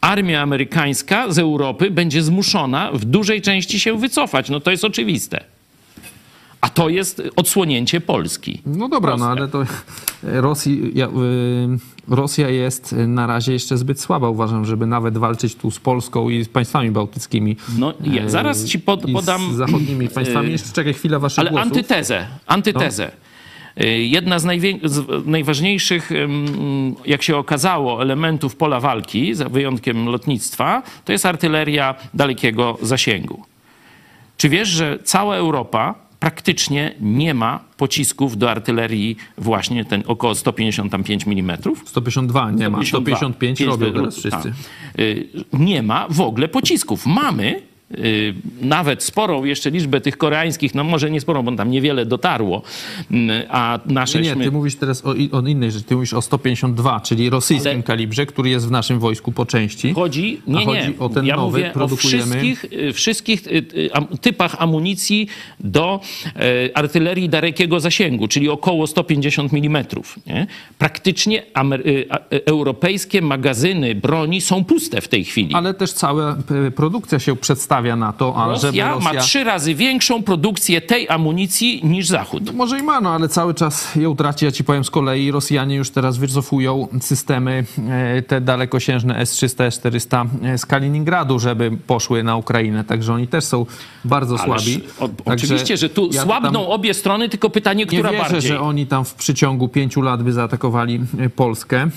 [0.00, 4.50] armia amerykańska z Europy będzie zmuszona w dużej części się wycofać.
[4.50, 5.44] No to jest oczywiste.
[6.64, 8.62] A to jest odsłonięcie Polski.
[8.66, 9.64] No dobra, no ale to
[10.22, 11.10] Rosji, ja, y,
[12.08, 16.44] Rosja jest na razie jeszcze zbyt słaba, uważam, żeby nawet walczyć tu z Polską i
[16.44, 17.56] z państwami bałtyckimi.
[17.78, 19.54] No ja y, zaraz ci pod, podam...
[19.54, 20.52] z zachodnimi państwami.
[20.52, 21.66] Jeszcze czekaj chwilę waszych Ale głosów.
[21.66, 23.10] antytezę, antytezę.
[23.80, 24.42] Y, Jedna z,
[24.84, 26.10] z najważniejszych,
[27.06, 33.42] jak się okazało, elementów pola walki, za wyjątkiem lotnictwa, to jest artyleria dalekiego zasięgu.
[34.36, 41.26] Czy wiesz, że cała Europa praktycznie nie ma pocisków do artylerii właśnie ten około 155
[41.26, 41.58] mm?
[41.86, 44.30] 152 nie ma, 155 robią teraz wszyscy.
[44.30, 45.00] tak.
[45.00, 47.06] Y, Nie ma w ogóle pocisków.
[47.06, 47.62] Mamy
[48.60, 52.62] nawet sporą jeszcze liczbę tych koreańskich, no może nie sporą, bo tam niewiele dotarło,
[53.10, 54.20] mm, a Nie, nasze...
[54.20, 55.84] nie, ty mówisz teraz o, o innej rzeczy.
[55.84, 59.92] Ty mówisz o 152, czyli rosyjskim Ale- kalibrze, który jest w naszym wojsku po części.
[59.92, 60.98] Chodzi, nie, A chodzi nie.
[60.98, 62.22] o ten ja nowy, mówię o produkujemy.
[62.22, 65.28] wszystkich, y, wszystkich y, y, typach amunicji
[65.60, 66.00] do
[66.74, 69.84] artylerii dalekiego zasięgu, czyli około 150 mm.
[70.26, 70.46] Nie?
[70.78, 71.88] Praktycznie y,
[72.32, 75.54] y, europejskie magazyny broni są puste w tej chwili.
[75.54, 76.36] Ale też cała
[76.74, 79.12] produkcja się przedstawia na to, a żeby Rosja, Rosja...
[79.12, 82.54] ma trzy razy większą produkcję tej amunicji niż Zachód.
[82.54, 84.44] Może i ma, no ale cały czas je utraci.
[84.44, 90.26] Ja ci powiem z kolei, Rosjanie już teraz wycofują systemy e, te dalekosiężne S-300, S-400
[90.42, 92.84] e, z Kaliningradu, żeby poszły na Ukrainę.
[92.84, 93.66] Także oni też są
[94.04, 94.80] bardzo Ależ, słabi.
[95.00, 98.40] o, oczywiście, że tu ja słabną obie strony, tylko pytanie, Nie która wierzę, bardziej.
[98.40, 101.88] że oni tam w przeciągu pięciu lat by zaatakowali e, Polskę.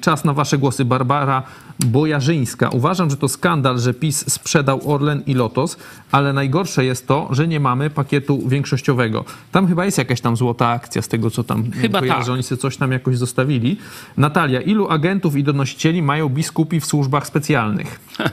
[0.00, 0.84] Czas na wasze głosy.
[0.84, 1.42] Barbara
[1.78, 2.68] Bojarzyńska.
[2.68, 5.76] Uważam, że to skandal, że PiS sprzedał Orlen i Lotos,
[6.12, 9.24] ale najgorsze jest to, że nie mamy pakietu większościowego.
[9.52, 12.26] Tam chyba jest jakaś tam złota akcja z tego, co tam Chyba kojarzę, tak.
[12.26, 13.76] że oni sobie coś tam jakoś zostawili.
[14.16, 18.00] Natalia, ilu agentów i donosicieli mają biskupi w służbach specjalnych?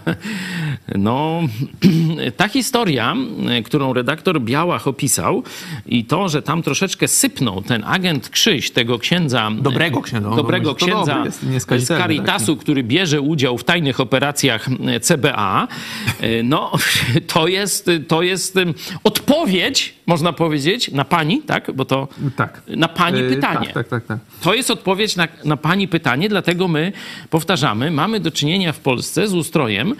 [0.95, 1.41] No,
[2.37, 3.15] ta historia,
[3.65, 5.43] którą redaktor Białach opisał
[5.85, 9.51] i to, że tam troszeczkę sypnął ten agent Krzyś, tego księdza...
[9.61, 14.67] Dobrego księdza, Dobrego to księdza dobry jest, z Caritasu, który bierze udział w tajnych operacjach
[14.87, 15.67] e, CBA.
[16.19, 16.71] e, No,
[17.33, 18.55] to jest, to jest
[19.03, 21.71] odpowiedź, można powiedzieć, na pani, tak?
[21.71, 22.61] Bo to Tak.
[22.67, 23.65] na pani Yy, pytanie.
[23.67, 24.05] Tak, tak, tak.
[24.05, 24.17] tak.
[24.41, 26.91] To jest odpowiedź na, na pani pytanie, dlatego my
[27.29, 29.95] powtarzamy, mamy do czynienia w Polsce z ustrojem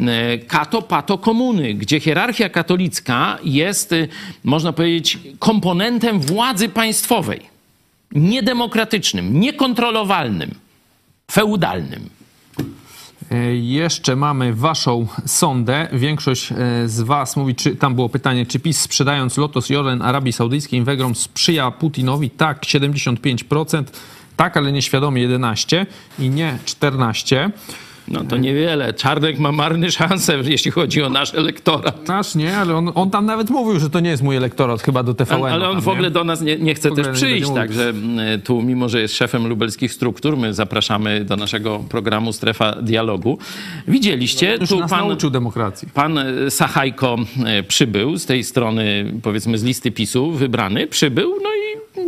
[0.00, 4.08] e, kato-pato komuny, gdzie hierarchia katolicka jest, e,
[4.44, 7.40] można powiedzieć, komponentem władzy państwowej.
[8.12, 10.50] Niedemokratycznym, niekontrolowalnym,
[11.32, 12.08] feudalnym.
[13.30, 15.88] E, Jeszcze mamy waszą sondę.
[15.92, 16.56] Większość e,
[16.88, 20.78] z was mówi, czy tam było pytanie, czy PiS sprzedając Lotos i Orlen Arabii Saudyjskiej
[20.78, 22.30] Inwegrom sprzyja Putinowi?
[22.30, 23.84] Tak, 75%.
[24.36, 25.86] Tak, ale nieświadomie 11%
[26.18, 27.50] i nie 14%.
[28.08, 28.94] No to niewiele.
[28.94, 32.08] Czarnek ma marny szansę, jeśli chodzi o nasz elektorat.
[32.08, 35.02] Nasz nie, ale on, on tam nawet mówił, że to nie jest mój elektorat chyba
[35.02, 35.44] do TVN.
[35.44, 36.10] Ale on tam, w ogóle nie?
[36.10, 37.92] do nas nie, nie chce też przyjść, także
[38.44, 43.38] tu, mimo że jest szefem lubelskich struktur, my zapraszamy do naszego programu Strefa Dialogu.
[43.88, 45.88] Widzieliście, Już tu nas pan, nauczył demokracji.
[45.94, 51.55] pan e, Sachajko e, przybył z tej strony, powiedzmy z listy PiSu, wybrany, przybył, no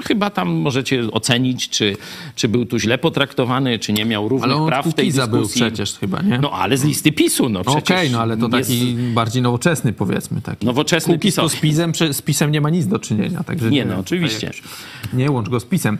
[0.04, 1.96] chyba tam możecie ocenić, czy,
[2.36, 5.20] czy był tu źle potraktowany, czy nie miał równych Ale on praw w tej był
[5.26, 5.60] dyskusji.
[5.60, 6.38] przecież chyba, nie?
[6.38, 8.12] No ale z listy PiSu, no Okej, przecież.
[8.12, 10.40] no ale to jest- taki bardziej nowoczesny powiedzmy.
[10.40, 10.66] Taki.
[10.66, 13.44] Nowoczesny to z pisem, z pisem nie ma nic do czynienia.
[13.44, 14.50] Także Nie, no oczywiście.
[15.12, 15.98] Nie łącz go z pisem.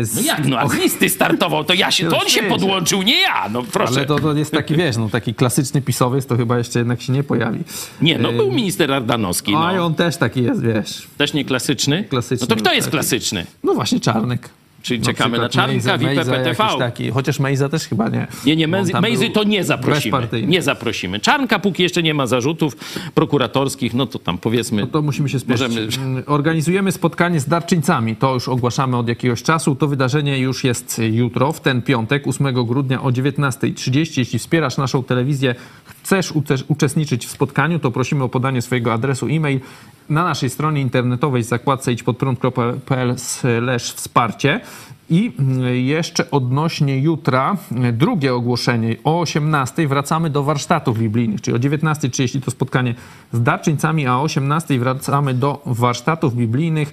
[0.00, 2.42] E, z- No jak, no a z listy startował, to ja się, to on się
[2.42, 3.92] podłączył, nie ja, no proszę.
[3.96, 7.12] Ale to, to jest taki, wiesz, no taki klasyczny pisowiec, to chyba jeszcze jednak się
[7.12, 7.58] nie pojawi.
[8.02, 9.84] Nie, no E, był minister Ardanowski, A i no.
[9.86, 11.06] on też taki jest, wiesz.
[11.18, 12.04] Też nie klasyczny?
[12.04, 13.25] Klasyczny No to kto był jest klasyczny?
[13.64, 14.48] No właśnie Czarnek.
[14.82, 18.26] Czyli czekamy na Czarnka Mejza- Taki, chociaż Mejza też chyba nie.
[18.46, 20.28] Nie, nie, Mejzy, Mejzy to nie zaprosimy.
[20.46, 21.20] Nie zaprosimy.
[21.20, 22.76] Czarnka, póki jeszcze nie ma zarzutów
[23.14, 24.80] prokuratorskich, no to tam powiedzmy...
[24.80, 25.68] No to musimy się spieszyć.
[25.68, 28.16] Możemy- Mm, Organizujemy spotkanie z darczyńcami.
[28.16, 29.74] To już ogłaszamy od jakiegoś czasu.
[29.76, 34.18] To wydarzenie już jest jutro, w ten piątek, 8 grudnia o 19.30.
[34.18, 35.54] Jeśli wspierasz naszą telewizję,
[36.06, 36.34] chcesz
[36.68, 39.60] uczestniczyć w spotkaniu, to prosimy o podanie swojego adresu e-mail
[40.08, 43.16] na naszej stronie internetowej w zakładce idźpodprąd.pl
[43.78, 44.60] wsparcie.
[45.10, 47.56] I mm, jeszcze odnośnie jutra,
[47.92, 48.96] drugie ogłoszenie.
[49.04, 52.94] O 18 wracamy do warsztatów biblijnych, czyli o 19.30 to spotkanie
[53.32, 56.92] z darczyńcami, a o 18 wracamy do warsztatów biblijnych.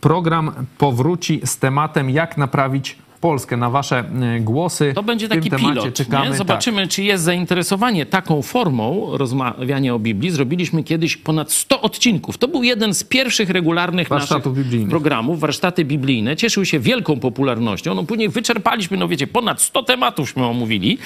[0.00, 3.56] Program powróci z tematem jak naprawić Polskę.
[3.56, 4.04] Na wasze
[4.36, 5.94] y, głosy To będzie taki temacie pilot.
[5.94, 6.22] czekamy.
[6.24, 6.28] Nie?
[6.28, 6.38] Tak.
[6.38, 10.30] Zobaczymy, czy jest zainteresowanie taką formą rozmawiania o Biblii.
[10.30, 12.38] Zrobiliśmy kiedyś ponad 100 odcinków.
[12.38, 14.90] To był jeden z pierwszych regularnych Warsztatów naszych biblijnych.
[14.90, 16.36] programów, warsztaty biblijne.
[16.36, 17.94] Cieszył się wielką popularnością.
[17.94, 20.98] No później wyczerpaliśmy, no wiecie, ponad 100 tematówśmy omówili.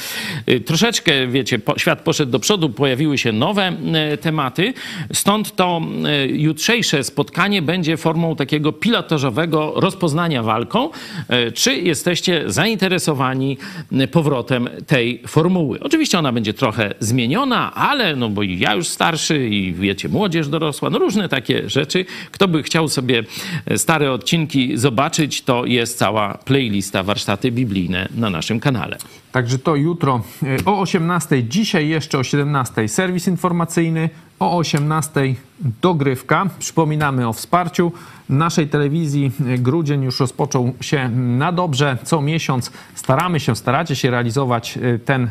[0.49, 4.75] Y, Troszeczkę, wiecie, po, świat poszedł do przodu, pojawiły się nowe e, tematy.
[5.13, 10.91] Stąd to e, jutrzejsze spotkanie będzie formą takiego pilotażowego rozpoznania walką.
[11.29, 11.75] E, Czy
[12.11, 13.59] jesteście zainteresowani
[13.93, 15.81] e, powrotem tej formuły?
[15.81, 20.49] Oczywiście ona będzie trochę zmieniona, ale no bo i ja już starszy i wiecie, młodzież
[20.49, 22.05] dorosła, no różne takie rzeczy.
[22.31, 23.23] Kto by chciał sobie
[23.67, 28.99] e, stare odcinki zobaczyć, to jest cała playlista warsztaty biblijne na naszym kanale.
[29.33, 35.35] Także to jutro y, o 18, dzisiaj jeszcze o 17 serwis informacyjny, o 18
[35.83, 36.47] dogrywka.
[36.59, 37.93] Przypominamy o wsparciu
[38.29, 39.33] naszej telewizji.
[39.55, 41.99] Y, Grudzień już rozpoczął się na dobrze.
[42.05, 45.31] Co miesiąc staramy się, staracie się realizować y, ten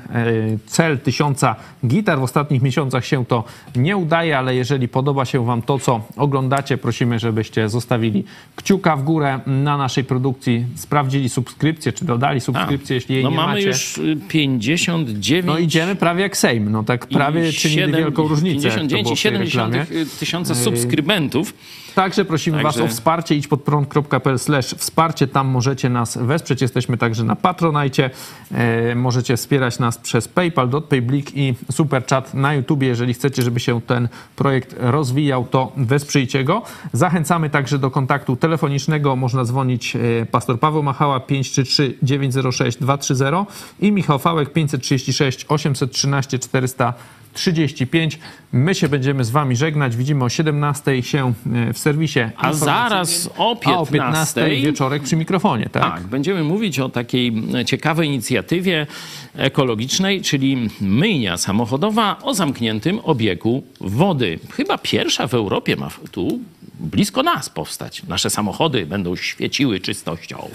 [0.66, 1.56] cel tysiąca
[1.86, 2.20] gitar.
[2.20, 3.44] W ostatnich miesiącach się to
[3.76, 8.24] nie udaje, ale jeżeli podoba się Wam to, co oglądacie, prosimy, żebyście zostawili
[8.56, 13.36] kciuka w górę na naszej produkcji, sprawdzili subskrypcję, czy dodali subskrypcję, jeśli jej no nie
[13.36, 13.68] mamy macie.
[13.68, 18.28] już y, 59 No idziemy prawie jak Sejm, no tak prawie i czyni siedem- wielką
[18.28, 18.68] różnicę.
[18.68, 19.86] jak to 59 było i w tej 7 reklamie.
[20.20, 21.54] tysiąca Yy, subskrybentów.
[21.96, 23.36] Także prosimy Także- Was o wsparcie.
[23.36, 24.38] Idź pod prąd.pl
[24.78, 25.28] wsparcie.
[25.28, 26.62] Tam możecie nas wesprzeć.
[26.62, 28.10] Jesteśmy także na Patronajcie.
[28.52, 32.88] E, możecie wspierać nas przez PayPal, DotPay, Blik i Superchat na YouTubie.
[32.88, 36.62] Jeżeli chcecie, żeby się ten projekt rozwijał, to wesprzyjcie go.
[36.94, 39.16] Zachęcamy także do kontaktu telefonicznego.
[39.16, 48.20] Można dzwonić e, pastor Paweł Machała 533 906 230 i Michał Fałek 536 813 435.
[48.52, 49.96] My się będziemy z wami żegnać.
[49.96, 52.20] Widzimy o 17 się e, w serwisie.
[52.38, 55.84] A zaraz o A o 15 15 wieczorek przy mikrofonie, tak?
[55.84, 57.34] Tak, będziemy mówić o takiej
[57.66, 58.88] ciekawej inicjatywie
[59.36, 64.40] ekologicznej, czyli myjnia samochodowa o zamkniętym obiegu wody.
[64.52, 66.40] Chyba pierwsza w Europie ma tu
[66.80, 68.04] blisko nas powstać.
[68.04, 70.50] Nasze samochody będą świeciły czystością.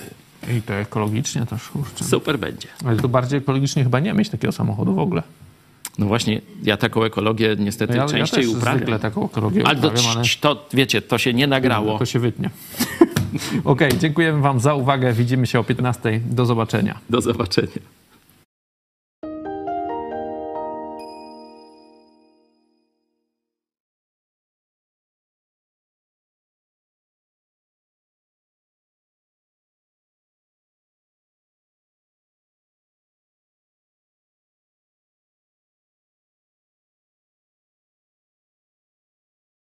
[0.58, 2.04] I to ekologicznie też, kurczę.
[2.04, 2.68] Super będzie.
[2.84, 5.22] Ale to bardziej ekologicznie chyba nie mieć takiego samochodu w ogóle.
[5.98, 8.76] No właśnie, ja taką ekologię niestety Ja, ja częściej też uprawiam.
[8.78, 11.98] zwykle taką ekologię Ale to, uprawiam, ale to, wiecie, to się nie nagrało.
[11.98, 12.50] to się wytnie.
[13.64, 15.12] Okej, dziękujemy wam za uwagę.
[15.12, 16.20] Widzimy się o 15.
[16.26, 16.98] Do zobaczenia.
[17.10, 17.68] Do zobaczenia.